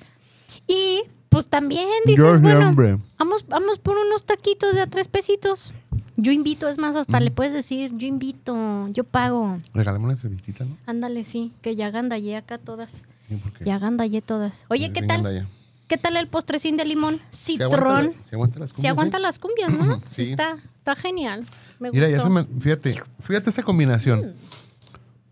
[0.68, 2.98] Y pues también dices, Dios mi bueno, hombre.
[3.18, 5.74] vamos, vamos por unos taquitos de a tres pesitos.
[6.18, 7.24] Yo invito, es más, hasta Mm.
[7.24, 9.58] le puedes decir, yo invito, yo pago.
[9.74, 10.76] Regálame una servilletita, ¿no?
[10.88, 13.04] Ándale, sí, que ya gandallé acá todas.
[13.30, 14.66] Sí, porque- Ya gandallé todas.
[14.70, 15.24] Oye, ¿qué tal?
[15.24, 15.48] ya.
[15.88, 17.22] ¿Qué tal el postrecín de limón?
[17.30, 18.06] ¿Se aguanta Citrón.
[18.18, 19.22] la- ¿Se aguanta las Se cumbias, aguanta eh?
[19.22, 20.02] las cumbias, ¿no?
[20.08, 21.46] Sí, está, está genial.
[21.80, 24.34] Me Mira, ya se me, fíjate, fíjate esta combinación.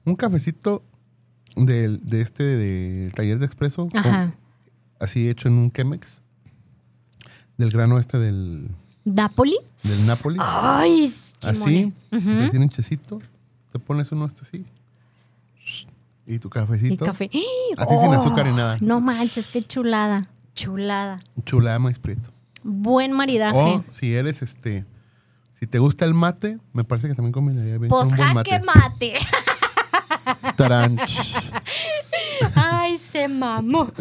[0.06, 0.84] Un cafecito
[1.56, 4.36] del, de este de taller de expreso, con-
[5.00, 6.22] así hecho en un Chemex,
[7.58, 8.70] del grano este del,
[9.06, 9.58] ¿Napoli?
[9.84, 10.38] del Napoli.
[10.42, 11.94] Ay, así, chimone.
[12.12, 12.30] Ujú.
[12.42, 13.22] recién hinchecito,
[13.72, 14.66] te pones uno este así.
[16.28, 17.06] Y tu Y cafecito.
[17.06, 17.30] café.
[17.78, 18.78] Así sin azúcar ni nada.
[18.80, 20.28] No manches, qué chulada.
[20.56, 21.20] Chulada.
[21.46, 22.30] Chulada maíz prieto.
[22.64, 23.58] Buen maridaje.
[23.58, 24.86] O si eres este,
[25.60, 28.46] si te gusta el mate, me parece que también combinaría bien pues con un buen
[28.46, 29.14] jaque mate.
[29.14, 29.20] mate.
[32.56, 33.92] Ay, se mamó.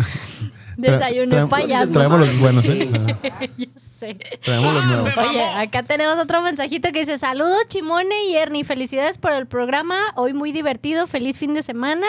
[0.77, 1.93] Desayuné Tra- payaso.
[1.93, 2.89] Traemos los buenos, ¿eh?
[3.31, 4.19] Ah, ya sé.
[4.43, 5.17] Traemos los nuevos.
[5.19, 8.65] Oye, acá tenemos otro mensajito que dice: Saludos, Chimone y Ernie.
[8.65, 9.97] Felicidades por el programa.
[10.17, 11.07] Hoy muy divertido.
[11.07, 12.07] Feliz fin de semana.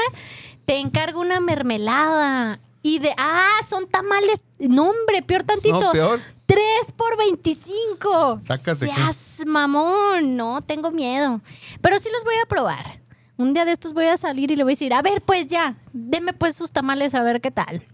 [0.65, 2.59] Te encargo una mermelada.
[2.83, 3.13] Y de.
[3.17, 3.51] ¡Ah!
[3.67, 4.41] Son tamales.
[4.59, 5.79] No, hombre, peor tantito.
[5.79, 6.19] No, peor.
[6.47, 6.61] 3
[6.95, 8.39] por 25.
[8.41, 8.85] Sácate.
[8.87, 10.35] Seas mamón.
[10.35, 11.41] No, tengo miedo.
[11.81, 12.99] Pero sí los voy a probar.
[13.37, 15.47] Un día de estos voy a salir y le voy a decir, a ver, pues
[15.47, 17.87] ya, deme pues sus tamales a ver qué tal.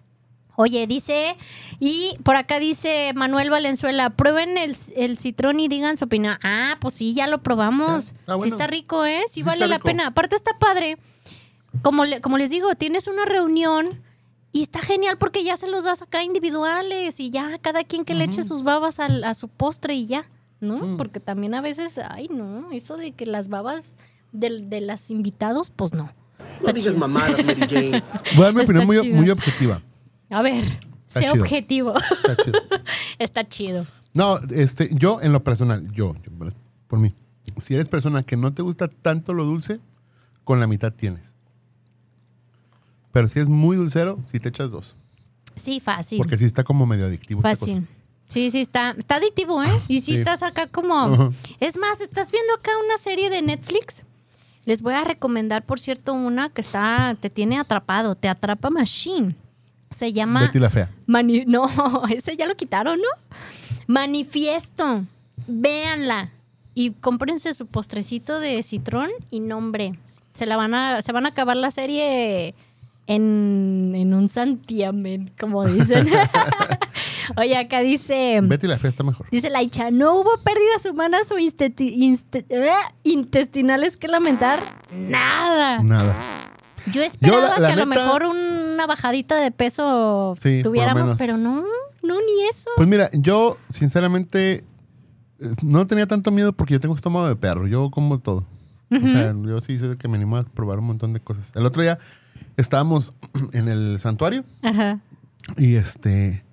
[0.58, 1.38] Oye, dice,
[1.80, 6.38] y por acá dice Manuel Valenzuela, prueben el, el citrón y digan su opinión.
[6.44, 8.10] Ah, pues sí, ya lo probamos.
[8.20, 9.22] Está Sí está rico, ¿eh?
[9.28, 9.86] Sí, Sí vale la rico.
[9.86, 10.08] pena.
[10.08, 10.98] Aparte está padre.
[11.84, 14.02] Como, le- como les digo, tienes una reunión
[14.52, 18.16] y está genial porque ya se los das acá individuales y ya cada quien que
[18.16, 20.26] le eche sus babas al- a su postre y ya.
[20.60, 20.78] ¿no?
[20.78, 20.98] Mm.
[20.98, 23.96] Porque también a veces, ay, no, eso de que las babas
[24.32, 26.12] del- de, las invitados, pues no.
[26.66, 28.04] No digas mamadas, Mary Jane.
[28.36, 29.84] Voy a dar mi opinión muy, muy objetiva.
[30.32, 30.64] A ver,
[31.08, 31.44] Está sé chido.
[31.44, 31.94] objetivo.
[31.96, 32.60] Está chido.
[33.20, 33.86] Está chido.
[34.16, 36.32] No, este, yo en lo personal, yo, yo,
[36.88, 37.14] por mí,
[37.60, 39.80] si eres persona que no te gusta tanto lo dulce,
[40.44, 41.22] con la mitad tienes.
[43.18, 44.96] Pero si es muy dulcero, si te echas dos.
[45.56, 46.20] Sí, fácil.
[46.20, 47.40] Porque sí está como medio adictivo.
[47.40, 47.66] esta cosa.
[47.66, 47.88] Fácil.
[48.28, 49.82] Sí, sí, está, está adictivo, ¿eh?
[49.88, 50.14] Y Sí.
[50.14, 51.34] estás acá como...
[51.60, 54.04] Es más, estás viendo acá una serie de Netflix.
[54.66, 59.34] Les voy a recomendar, por cierto, una que está, te tiene atrapado, te atrapa Machine.
[59.90, 60.42] Se llama...
[60.42, 60.92] Betty la fea.
[61.08, 61.68] Mani- no,
[62.10, 63.38] ese ya lo quitaron, ¿no?
[63.88, 65.06] Manifiesto.
[65.48, 66.32] Véanla.
[66.76, 69.94] Y cómprense su postrecito de citrón y nombre.
[70.34, 72.54] Se la van a, se van a acabar la serie
[73.08, 76.08] en, en un santiamén, como dicen.
[77.38, 78.40] Oye, acá dice.
[78.44, 79.28] Betty la fea está mejor.
[79.32, 82.72] Dice Laicha, no hubo pérdidas humanas o eh,
[83.04, 84.60] intestinales que lamentar.
[84.92, 85.80] Nada.
[85.80, 86.16] Nada.
[86.92, 91.12] Yo esperaba Yo, la- la que a lo mejor una bajadita de peso Sí, tuviéramos,
[91.18, 91.64] pero no,
[92.04, 92.70] no ni eso.
[92.78, 94.64] Pues mira, yo sinceramente
[95.62, 97.68] no tenía tanto miedo porque yo tengo estómago de perro.
[97.68, 98.46] Yo como todo.
[98.90, 101.52] O sea, yo sí soy el que me animo a probar un montón de cosas.
[101.56, 102.00] El otro día
[102.58, 103.14] estábamos
[103.54, 105.00] en el santuario Ajá.
[105.58, 106.44] y este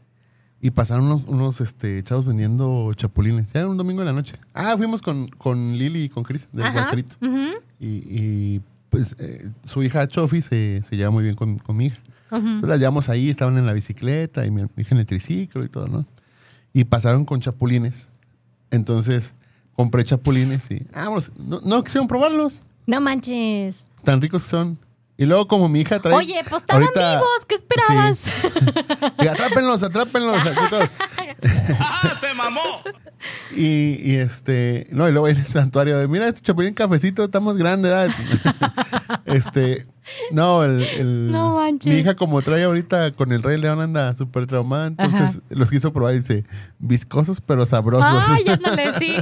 [0.61, 3.53] y pasaron unos, unos este, chavos vendiendo chapulines.
[3.53, 4.37] Ya era un domingo de la noche.
[4.55, 6.81] Ah, fuimos con, con Lili y con Chris del Ajá.
[6.81, 7.17] Balsarito.
[7.21, 7.49] Ujú,
[7.81, 11.87] Y, y, pues eh, su hija Chofi se, se lleva muy bien con, con mi
[11.87, 11.99] hija.
[12.31, 15.65] Entonces las llevamos ahí, estaban en la bicicleta y mi, mi hija en el triciclo
[15.65, 16.07] y todo, ¿no?
[16.73, 18.09] Y pasaron con chapulines.
[18.71, 19.35] Entonces
[19.77, 22.63] compré chapulines y, ah, vamos, no, no quisieron probarlos.
[22.87, 23.85] No manches.
[24.03, 24.79] Tan ricos que son.
[25.17, 26.15] Y luego como mi hija trae...
[26.15, 28.19] Oye, pues estaban ahorita- vivos, ¿qué esperabas?
[28.19, 28.31] Sí.
[29.25, 30.41] Y atrápenlos, atrápenlos.
[31.79, 32.81] ¡Ah, se mamó!
[33.57, 37.41] Y, y este, no, y luego en el santuario de, mira, este chapulín cafecito está
[37.41, 38.15] más grande, ¿verdad?
[39.27, 39.87] este,
[40.31, 41.93] no, el, el- No manches.
[41.93, 45.41] mi hija como trae ahorita con el Rey León anda súper traumada, entonces Ajá.
[45.51, 46.45] los quiso probar y dice,
[46.79, 48.25] viscosos pero sabrosos.
[48.29, 49.17] Ay, ándale, sí.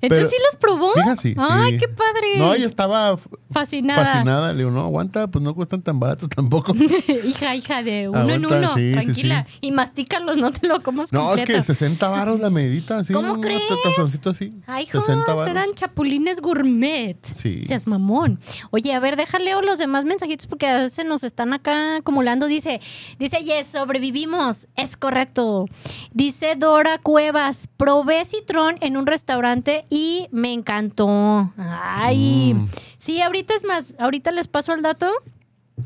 [0.00, 0.92] Entonces sí los probó.
[1.20, 1.34] Sí.
[1.36, 1.78] Ay, sí.
[1.78, 2.38] qué padre.
[2.38, 3.18] No, ella estaba
[3.50, 4.04] Fascinada.
[4.04, 4.52] fascinada.
[4.52, 6.74] Le digo, no, aguanta, pues no cuestan tan baratos tampoco.
[7.24, 8.74] hija, hija, de uno en uno.
[8.74, 9.46] sí, sí, tranquila.
[9.48, 9.58] sí.
[9.60, 13.12] Y mastícalos, no te lo comas No, es que 60 varos la medita, así.
[13.12, 13.62] ¿Cómo crees?
[13.84, 14.52] tazoncito así.
[14.66, 15.50] Ay, 60 hijos, varos.
[15.50, 17.16] eran chapulines gourmet.
[17.32, 17.64] Sí.
[17.64, 18.40] Seas mamón.
[18.70, 22.46] Oye, a ver, déjale los demás mensajitos porque a veces nos están acá acumulando.
[22.46, 22.80] Dice,
[23.18, 24.68] dice Yes, sobrevivimos.
[24.76, 25.66] Es correcto.
[26.12, 31.52] Dice Dora Cuevas, probé citrón en un restaurante y me encantó.
[31.58, 32.54] Ay.
[32.54, 32.68] Mm.
[32.96, 35.12] Sí, ahorita es más, ahorita les paso el dato.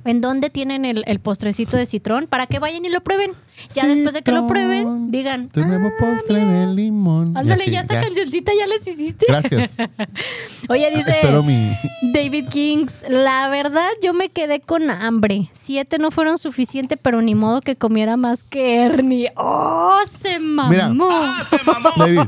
[0.05, 2.26] ¿En dónde tienen el, el postrecito de citrón?
[2.26, 3.32] Para que vayan y lo prueben.
[3.74, 5.49] Ya después de que lo prueben, digan.
[5.49, 6.66] Tu nuevo "Ah, postre mira".
[6.66, 7.36] de limón.
[7.36, 9.26] Ándale, ya esta cancioncita ya les hiciste.
[9.28, 9.76] Gracias.
[10.68, 11.72] Oye, dice Espero mi.
[12.12, 15.49] David Kings, la verdad yo me quedé con hambre.
[15.53, 19.32] Siete no fueron suficiente, pero ni modo que comiera más que Ernie.
[19.36, 20.70] ¡Oh, se mamó!
[20.70, 20.92] Mira.
[21.01, 21.90] ¡Ah, se mamó!
[21.97, 22.20] David,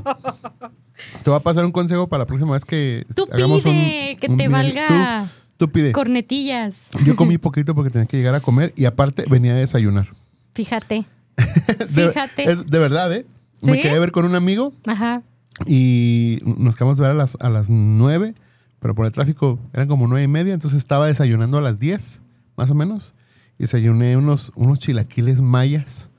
[1.22, 4.16] te voy a pasar un consejo para la próxima vez que Tú hagamos un- pide,
[4.20, 4.50] que un te video.
[4.52, 5.92] valga Tú, tú pide.
[5.92, 6.88] cornetillas.
[7.04, 10.08] Yo comí poquito porque tenía que llegar a comer y aparte venía a desayunar.
[10.54, 11.04] Fíjate.
[11.90, 12.50] De, Fíjate.
[12.50, 13.26] es- de verdad, ¿eh?
[13.62, 15.22] Me quedé a ver con un amigo Ajá.
[15.66, 18.34] y nos quedamos a ver a las, a las 9,
[18.80, 22.20] pero por el tráfico eran como nueve y media, entonces estaba desayunando a las 10,
[22.56, 23.14] más o menos.
[23.58, 26.10] Y desayuné unos, unos chilaquiles mayas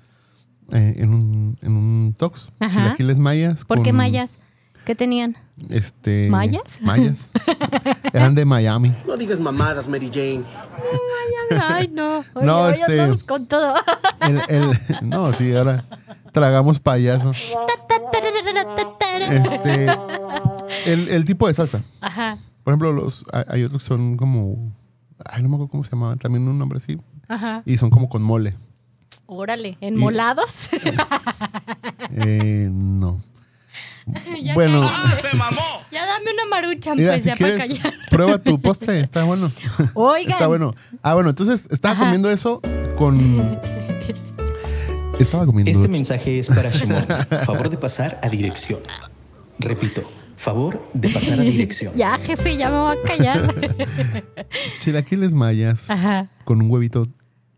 [0.72, 2.50] eh, en, un, en un tox.
[2.60, 2.72] Ajá.
[2.82, 3.64] Chilaquiles mayas.
[3.64, 4.40] ¿Por qué mayas?
[4.88, 5.36] ¿Qué tenían?
[5.68, 6.80] Este, ¿Mayas?
[6.80, 7.30] Mayas.
[8.14, 8.96] Eran de Miami.
[9.06, 10.46] No digas mamadas, Mary Jane.
[11.62, 12.20] Ay, no.
[12.34, 13.76] Oye, No, hoy este- con todo.
[14.22, 15.84] El- el- no, sí, ahora
[16.32, 17.34] tragamos payaso.
[19.30, 19.88] Este,
[20.86, 21.82] el, el tipo de salsa.
[22.00, 22.38] Ajá.
[22.64, 24.72] Por ejemplo, los, hay, otros que son como.
[25.26, 26.18] Ay, no me acuerdo cómo se llamaban.
[26.18, 26.98] También un nombre así.
[27.28, 27.62] Ajá.
[27.66, 28.56] Y son como con mole.
[29.26, 30.70] Órale, ¿enmolados?
[32.20, 33.18] Eh, no.
[34.44, 35.62] Ya bueno, ¡Ah, se mamó!
[35.92, 37.94] ya dame una marucha, mira, pues, si ya para quieres, callar.
[38.10, 39.00] prueba tu postre.
[39.02, 39.52] Está bueno.
[39.94, 40.32] Oigan.
[40.34, 40.76] Está bueno.
[41.02, 42.04] Ah, bueno, entonces estaba Ajá.
[42.06, 42.62] comiendo eso
[42.98, 43.60] con.
[45.20, 45.72] Estaba comiendo.
[45.72, 47.06] Este mensaje es para Shimon.
[47.46, 48.80] Favor de pasar a dirección.
[49.60, 50.04] Repito,
[50.38, 51.94] favor de pasar a dirección.
[51.96, 53.56] Ya, jefe, ya me voy a callar.
[54.80, 56.28] chilaquiles mayas Ajá.
[56.46, 57.08] con un huevito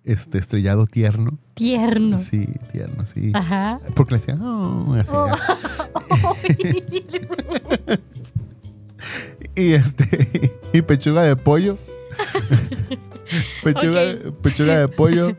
[0.05, 1.37] este, estrellado tierno.
[1.53, 2.17] Tierno.
[2.19, 3.31] Sí, tierno, sí.
[3.33, 3.79] Ajá.
[3.95, 5.27] Porque le decía, "Oh", así, Oh.
[9.55, 11.77] Y este, y pechuga de pollo.
[13.63, 14.41] pechuga, Ok.
[14.41, 15.35] pechuga de pollo.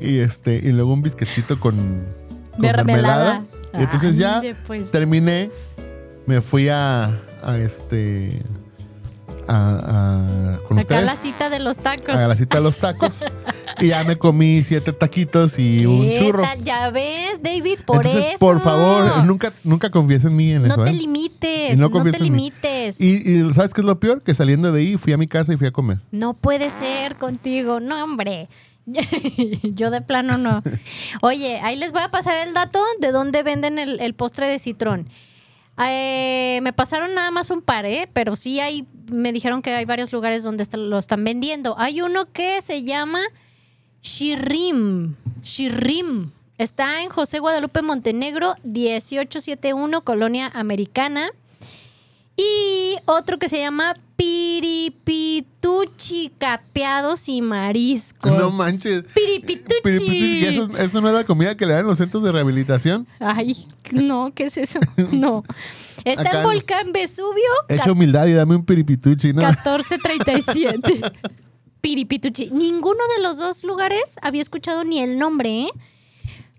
[0.00, 3.44] Y este, y luego un bisquecito con, con Mermelada.
[3.72, 4.90] Y entonces ya Ande, pues.
[4.90, 5.50] terminé
[6.26, 8.42] me fui a, a este.
[9.48, 11.04] A, a- con Acá ustedes.
[11.04, 12.16] la cita de los tacos.
[12.20, 13.24] a la cita de los tacos.
[13.80, 16.42] y ya me comí siete taquitos y un ¿Qué churro.
[16.42, 16.62] tal?
[16.64, 18.38] Ya ves, David, por Entonces, eso.
[18.46, 20.94] por favor, nunca, nunca confíes en mí en No eso, te ¿eh?
[20.94, 23.00] limites, Y no te limites.
[23.00, 24.22] Y, y ¿sabes qué es lo peor?
[24.22, 25.98] Que saliendo de ahí fui a mi casa y fui a comer.
[26.10, 28.48] No puede ser contigo, no, hombre.
[29.62, 30.62] Yo de plano no.
[31.22, 34.58] Oye, ahí les voy a pasar el dato de dónde venden el, el postre de
[34.58, 35.08] citrón.
[35.78, 38.08] Eh, me pasaron nada más un par, ¿eh?
[38.12, 41.74] pero sí hay, me dijeron que hay varios lugares donde lo están vendiendo.
[41.78, 43.20] Hay uno que se llama
[44.02, 45.14] Shirrim.
[45.42, 46.30] Shirrim.
[46.58, 51.30] Está en José Guadalupe Montenegro, 1871, Colonia Americana.
[52.36, 58.32] Y otro que se llama Piripituchi, capeados y mariscos.
[58.32, 59.04] No manches.
[59.14, 59.80] Piripituchi.
[59.82, 63.06] Piripituchi, ¿eso, eso no es la comida que le dan en los centros de rehabilitación?
[63.20, 64.80] Ay, no, ¿qué es eso?
[65.12, 65.44] No.
[66.04, 66.48] Está Acá en no.
[66.48, 69.42] Volcán Vesubio, Echa humildad y dame un piripituchi, ¿no?
[69.42, 71.00] 1437.
[71.80, 72.50] Piripituchi.
[72.50, 75.70] Ninguno de los dos lugares había escuchado ni el nombre, ¿eh?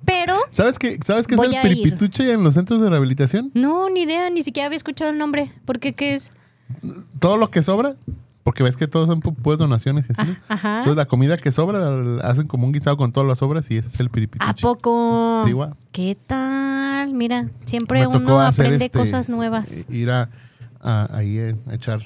[0.05, 3.51] Pero ¿Sabes qué, ¿sabes qué es el piripituchi en los centros de rehabilitación?
[3.53, 5.51] no, ni idea, ni siquiera había escuchado el nombre.
[5.65, 5.93] ¿Por qué?
[5.93, 6.31] ¿Qué es?
[7.19, 7.95] Todo lo que sobra,
[8.43, 10.31] porque ves que todos son pu- puras donaciones y así.
[10.31, 10.77] Ah, ajá.
[10.79, 13.77] Entonces la comida que sobra la hacen como un guisado con todas las sobras y
[13.77, 14.49] ese es el piripituchi.
[14.49, 15.43] ¿A poco?
[15.45, 15.75] Sí, guau.
[15.91, 17.13] ¿Qué tal?
[17.13, 19.85] Mira, siempre Me uno aprende este, cosas nuevas.
[19.89, 20.29] Ir a,
[20.81, 21.99] a- ahí a echar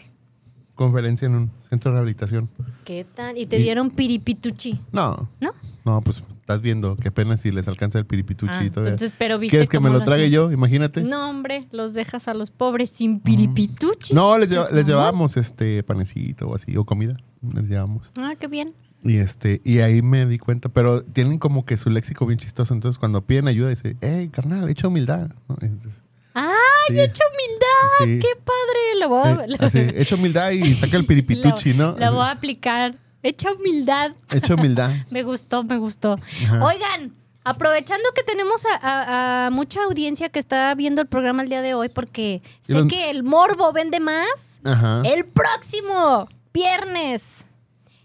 [0.76, 2.50] conferencia en un centro de rehabilitación.
[2.86, 3.38] ¿Qué tal?
[3.38, 5.52] Y te y- dieron piripituchi, No, ¿no?
[5.86, 8.86] no, pues estás viendo que apenas si les alcanza el piripituchi Ah, y todo.
[8.86, 10.32] entonces, pero viste ¿Quieres que me lo trague hacen?
[10.32, 10.52] yo?
[10.52, 11.02] Imagínate.
[11.04, 14.16] No, hombre, los dejas a los pobres sin piripituchi.
[14.16, 17.18] No, les, ¿Seas lleva- les llevamos este panecito o así, o comida.
[17.54, 18.12] Les llevamos.
[18.20, 18.74] Ah, qué bien.
[19.04, 22.74] Y este, y ahí me di cuenta, pero tienen como que su léxico bien chistoso.
[22.74, 25.30] Entonces, cuando piden ayuda, dice, hey, carnal, echa humildad.
[25.48, 25.56] ¿no?
[25.62, 26.02] Entonces,
[26.34, 26.48] ¡Ay,
[26.88, 27.00] Sí.
[27.00, 28.06] echa humildad!
[28.16, 28.20] Sí.
[28.20, 29.00] ¡Qué padre!
[29.00, 31.96] Lo voy a, así, humildad y saca el piripituchi, ¿no?
[31.98, 32.98] Lo voy a aplicar.
[33.24, 34.12] Echa humildad.
[34.32, 34.92] Echa humildad.
[35.12, 36.14] Me gustó, me gustó.
[36.46, 36.64] Ajá.
[36.66, 37.14] Oigan,
[37.44, 41.62] aprovechando que tenemos a, a- a mucha audiencia que está viendo el programa el día
[41.62, 44.62] de hoy, porque sé los- que el morbo vende más.
[44.64, 45.02] Ajá.
[45.06, 47.46] El próximo viernes.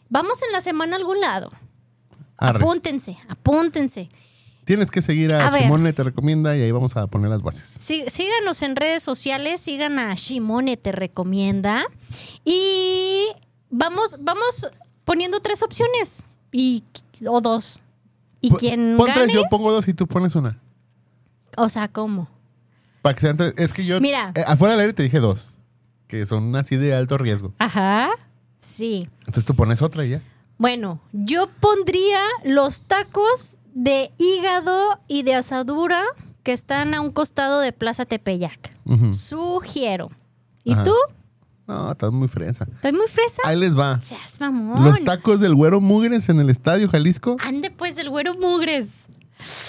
[0.08, 1.50] Vamos en la semana a algún lado.
[2.36, 2.58] Arre.
[2.58, 4.08] Apúntense, apúntense.
[4.64, 5.62] Tienes que seguir a, A ver.
[5.62, 7.76] Chimone Te Recomienda y ahí vamos a poner las bases.
[7.80, 11.84] Sí- síganos en redes sociales, sigan a Shimone Te Recomienda.
[12.44, 13.26] Y
[13.70, 14.68] vamos, vamos
[15.04, 16.24] poniendo tres opciones.
[16.52, 16.84] Y,
[17.26, 17.80] o dos.
[18.40, 20.58] Y Po- quien pon gane, tres, yo pongo dos y tú pones una.
[21.56, 22.28] o sea, ¿cómo?
[23.02, 23.54] Para que sean tres.
[23.56, 24.32] Es que yo Mira.
[24.34, 25.56] eh, afuera del aire te dije dos.
[26.06, 27.52] Que son así de alto riesgo.
[27.58, 28.10] Ajá,
[28.58, 29.08] sí.
[29.20, 30.22] Entonces tú pones otra y ya.
[30.58, 36.02] Bueno, yo pondría los tacos de hígado y de asadura
[36.44, 38.76] que están a un costado de Plaza Tepeyac.
[39.12, 40.10] Sugiero.
[40.62, 40.84] ¿Y Ajá.
[40.84, 40.94] tú?
[41.66, 42.66] No, estás muy fresa.
[42.70, 43.42] ¿Estás muy fresa?
[43.44, 44.00] Ahí les va.
[44.02, 44.84] Seas mamón.
[44.84, 47.36] Los tacos del güero Mugres en el Estadio Jalisco.
[47.40, 49.06] Ande pues el güero mugres.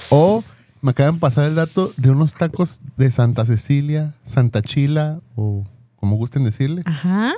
[0.10, 0.43] O
[0.82, 5.64] me acaban de pasar el dato de unos tacos de Santa Cecilia, Santa Chila o
[5.96, 7.34] como gusten decirle, Ajá.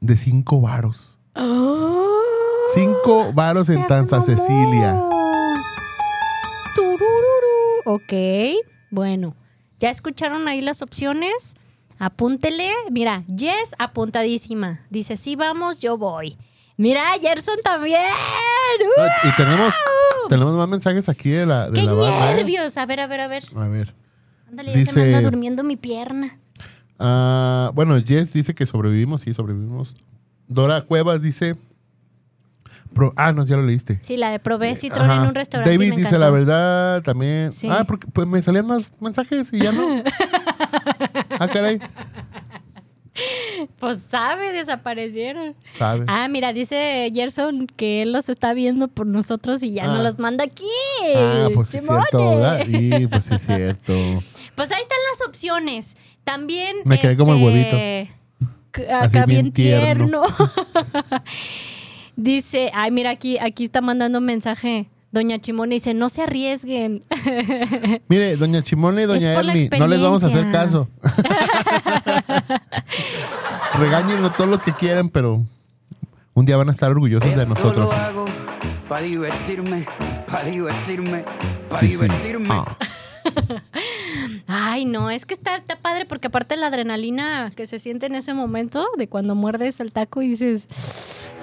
[0.00, 1.18] de cinco varos.
[2.74, 5.00] Cinco varos en Santa Cecilia.
[6.74, 7.06] Turururu.
[7.86, 8.12] Ok,
[8.90, 9.34] bueno.
[9.80, 11.56] ¿Ya escucharon ahí las opciones?
[11.98, 12.70] Apúntele.
[12.90, 14.80] Mira, Jess apuntadísima.
[14.90, 16.36] Dice, sí, vamos, yo voy.
[16.76, 18.00] Mira, Gerson también.
[18.96, 19.74] No, Y tenemos,
[20.28, 22.34] tenemos más mensajes aquí de la, de ¡Qué la ¿eh?
[22.36, 22.76] nervios!
[22.76, 23.44] A ver, a ver, a ver.
[23.56, 23.94] A ver.
[24.48, 26.38] Ándale, ya se me anda durmiendo mi pierna.
[27.00, 29.94] Ah, bueno, Jess dice que sobrevivimos, sí, sobrevivimos.
[30.46, 31.56] Dora Cuevas dice.
[32.94, 33.98] pro- ah, no, ya lo leíste.
[34.00, 35.74] Sí, la de probé citrón en un restaurante.
[35.74, 37.50] y David me dice la verdad también.
[37.52, 37.68] Sí.
[37.70, 40.02] Ah, porque pues, me salían más mensajes y ya no.
[41.30, 41.78] ah, caray.
[43.80, 45.56] Pues sabe, desaparecieron.
[45.76, 46.04] Sabe.
[46.06, 49.96] Ah, mira, dice Gerson que él los está viendo por nosotros y ya Ah.
[49.96, 50.62] no los manda aquí.
[51.16, 52.64] Ah, pues sí es cierto, ¿verdad?
[52.64, 53.92] Sí, pues sí es cierto.
[54.54, 55.96] Pues ahí están las opciones.
[56.22, 56.76] También.
[56.84, 57.76] Me quedé como el huevito.
[57.76, 60.22] Así Acá bien bien tierno.
[60.22, 60.22] tierno.
[62.16, 64.88] dice, ay, mira, aquí, aquí está mandando un mensaje.
[65.10, 67.02] Doña Chimone dice, no se arriesguen.
[68.08, 70.88] Mire, doña Chimone y doña Ermi, no les vamos a hacer caso.
[73.78, 75.42] Regáñenlo todos los que quieran, pero
[76.34, 77.90] un día van a estar orgullosos de nosotros.
[77.90, 78.24] Yo lo hago
[78.88, 79.86] para divertirme,
[80.30, 81.24] para divertirme,
[81.68, 82.02] para Sí, sí.
[82.02, 82.48] divertirme.
[82.50, 82.76] Ah.
[84.46, 88.14] Ay, no, es que está, está padre porque aparte la adrenalina que se siente en
[88.14, 90.68] ese momento de cuando muerdes el taco y dices,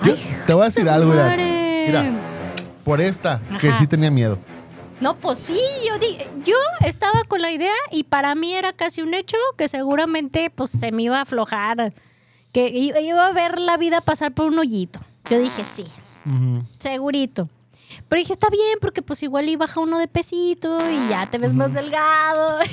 [0.03, 1.35] Yo te voy a decir algo, mira.
[1.35, 2.11] Mira,
[2.85, 4.37] por esta, que sí tenía miedo.
[5.01, 6.55] No, pues sí, yo, di- yo
[6.85, 10.93] estaba con la idea y para mí era casi un hecho que seguramente pues se
[10.93, 11.91] me iba a aflojar,
[12.53, 15.01] que iba a ver la vida pasar por un hoyito.
[15.29, 15.85] Yo dije, sí,
[16.79, 17.49] segurito.
[18.07, 21.37] Pero dije, está bien, porque pues igual y baja uno de pesito y ya te
[21.39, 22.59] ves más delgado.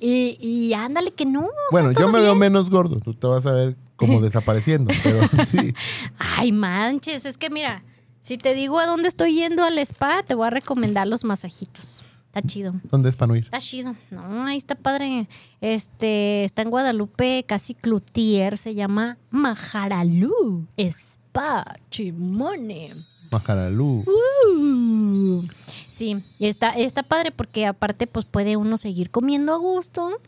[0.00, 1.48] y, y ándale que no.
[1.70, 3.00] Bueno, yo me veo menos gordo.
[3.00, 4.92] Tú te vas a ver como desapareciendo.
[5.02, 5.74] Pero sí.
[6.18, 7.82] Ay, manches, es que mira,
[8.24, 12.06] si te digo a dónde estoy yendo al spa, te voy a recomendar los masajitos.
[12.28, 12.72] Está chido.
[12.90, 13.44] ¿Dónde es para no ir?
[13.44, 13.94] Está chido.
[14.10, 15.28] No, ahí está padre.
[15.60, 22.94] Este, está en Guadalupe, casi Cloutier, se llama Majaralú Spa Chimone.
[23.30, 24.02] Majaralú.
[24.06, 25.44] Uh.
[25.86, 30.18] Sí, y está, está padre porque aparte pues puede uno seguir comiendo a gusto,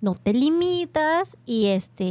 [0.00, 2.04] no te limitas y este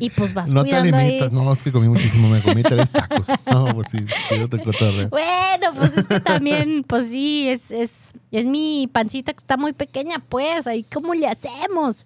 [0.00, 0.90] y pues vas no te ahí.
[0.90, 1.32] limitas.
[1.32, 2.28] No, es que comí muchísimo.
[2.28, 3.26] Me comí tres tacos.
[3.50, 3.98] No, pues sí.
[4.28, 5.08] sí yo te cotorreo.
[5.08, 9.72] Bueno, pues es que también, pues sí, es, es, es mi pancita que está muy
[9.72, 12.04] pequeña, pues, ahí cómo le hacemos.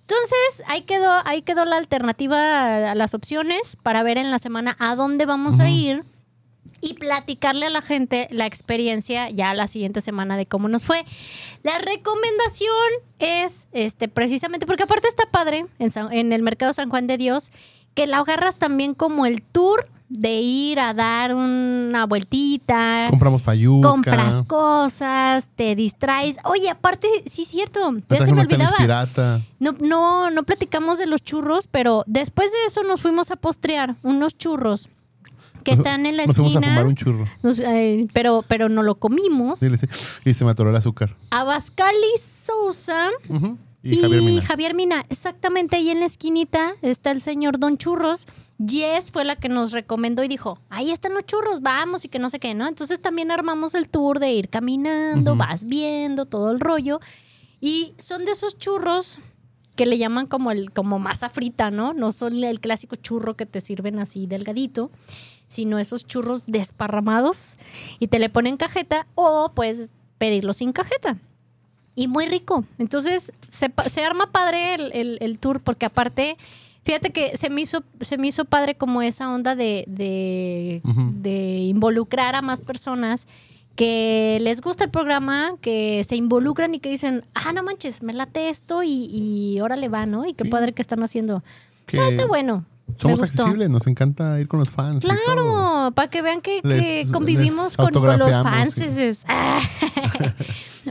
[0.00, 4.76] Entonces, ahí quedó, ahí quedó la alternativa a las opciones para ver en la semana
[4.78, 6.04] a dónde vamos a ir
[6.80, 11.04] y platicarle a la gente la experiencia ya la siguiente semana de cómo nos fue.
[11.62, 12.70] La recomendación
[13.18, 17.18] es, este, precisamente, porque aparte está padre en, San- en el Mercado San Juan de
[17.18, 17.50] Dios,
[17.94, 23.08] que la agarras también como el tour de ir a dar una vueltita.
[23.10, 23.88] Compramos fayuca.
[23.90, 26.38] Compras cosas, te distraes.
[26.44, 28.76] Oye, aparte, sí es cierto, Me ya se me olvidaba.
[28.78, 29.40] pirata.
[29.58, 33.96] No, no, no platicamos de los churros, pero después de eso nos fuimos a postrear
[34.02, 34.88] unos churros
[35.62, 36.74] que Nos- están en la Nos fuimos a esquina.
[36.74, 37.24] fumar un churro.
[37.42, 39.60] Nos- eh, pero, pero no lo comimos.
[39.60, 39.86] Dile, sí.
[40.24, 41.16] Y se me atoró el azúcar.
[41.30, 43.08] Abascali Sousa.
[43.82, 44.42] Y, Javier Mina.
[44.42, 45.06] Javier Mina.
[45.08, 48.26] Exactamente ahí en la esquinita está el señor Don Churros.
[48.66, 52.18] Jess fue la que nos recomendó y dijo, ahí están los churros, vamos y que
[52.18, 52.66] no sé qué, ¿no?
[52.66, 56.98] Entonces también armamos el tour de ir caminando, vas viendo todo el rollo.
[57.60, 59.20] Y son de esos churros
[59.76, 61.94] que le llaman como el como masa frita, ¿no?
[61.94, 64.90] No son el clásico churro que te sirven así delgadito,
[65.48, 67.58] sino esos churros desparramados
[67.98, 71.16] y te le ponen cajeta o puedes pedirlo sin cajeta.
[71.94, 72.64] Y muy rico.
[72.78, 76.36] Entonces se, se arma padre el, el- el tour porque aparte,
[76.84, 80.80] fíjate que se me hizo, se me hizo padre como esa onda de, de,
[81.64, 83.26] involucrar a más personas
[83.74, 88.12] que les gusta el programa, que se involucran y que dicen, ah, no manches, me
[88.12, 90.26] late esto y, y órale va, ¿no?
[90.26, 90.50] Y qué Sí.
[90.50, 91.44] padre que están haciendo.
[91.86, 92.64] Que Ah, está bueno.
[92.96, 95.04] Somos accesibles, nos encanta ir con los fans.
[95.04, 98.80] Claro, para que vean que, convivimos con, con los fans.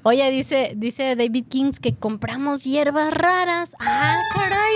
[0.03, 3.73] Oye, dice, dice David Kings que compramos hierbas raras.
[3.79, 4.75] Ah, caray.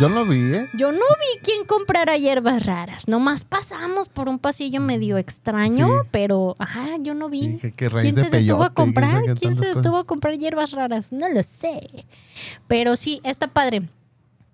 [0.00, 0.66] Yo no vi, ¿eh?
[0.76, 3.06] Yo no vi quién comprara hierbas raras.
[3.06, 6.08] Nomás pasamos por un pasillo medio extraño, Sí.
[6.10, 7.46] pero ajá, yo no vi.
[7.46, 9.22] Dije que raíz ¿Quién de se detuvo peyote a y quién comprar?
[9.22, 10.02] qué ¿Quién se detuvo cosas.
[10.02, 11.12] a comprar hierbas raras?
[11.12, 12.06] No lo sé.
[12.66, 13.82] Pero sí, está padre.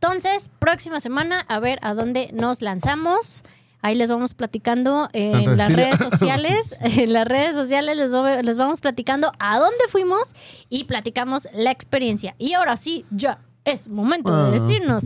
[0.02, 3.44] Entonces, próxima semana, a ver a dónde nos lanzamos.
[3.82, 6.74] Ahí les vamos platicando en las redes sociales.
[6.80, 10.34] En las redes sociales les, va- les vamos platicando a dónde fuimos
[10.70, 12.34] y platicamos la experiencia.
[12.38, 14.46] Y ahora sí, ya es momento Ah.
[14.50, 15.04] de decirnos.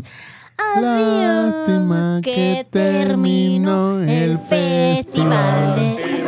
[0.77, 6.24] Adiós, Lástima que terminó el festival de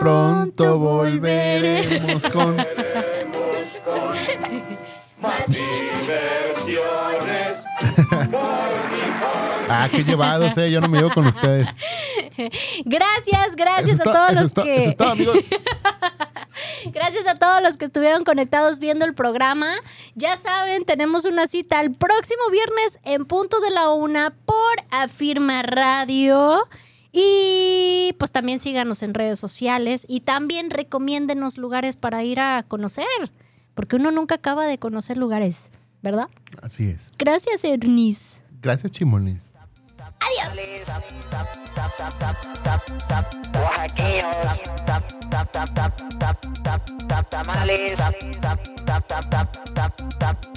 [0.00, 2.56] Pronto volveremos con.
[9.68, 10.70] ah, qué llevados, eh.
[10.70, 11.68] Yo no me llevo con ustedes.
[12.84, 15.38] Gracias, gracias Eso a todos los to- que eso es todo, amigos.
[16.86, 19.68] Gracias a todos los que estuvieron conectados viendo el programa.
[20.14, 24.56] Ya saben, tenemos una cita el próximo viernes en punto de la una por
[24.90, 26.66] Afirma Radio.
[27.12, 33.06] Y pues también síganos en redes sociales y también recomiéndenos lugares para ir a conocer,
[33.74, 35.70] porque uno nunca acaba de conocer lugares,
[36.02, 36.28] ¿verdad?
[36.62, 37.10] Así es.
[37.18, 38.38] Gracias, Ernis.
[38.60, 39.54] Gracias, chimones.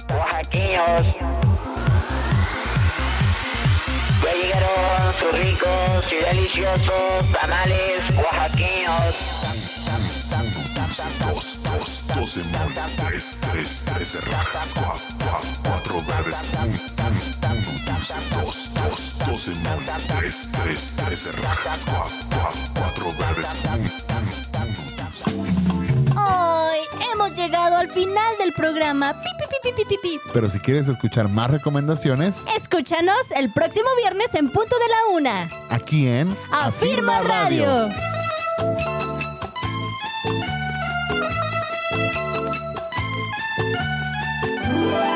[0.08, 1.16] Oaxaqueños.
[4.22, 9.14] Ya llegaron sus ricos y deliciosos tamales oaxaqueños.
[11.18, 17.84] Dos, dos, dos de mole, tres, tres, tres rajas, cuatro, cuatro, cuatro verdes, un, un,
[18.44, 23.48] dos, dos, dos de mole, tres, tres, tres rajas, cuatro, cuatro, cuatro verdes,
[27.12, 29.14] hemos llegado al final del programa.
[29.14, 29.28] Pi,
[29.86, 30.20] pi, pi.
[30.32, 35.48] Pero si quieres escuchar más recomendaciones, Escúchanos el próximo viernes en punto de la una.
[35.70, 37.88] aquí en Afirma Radio.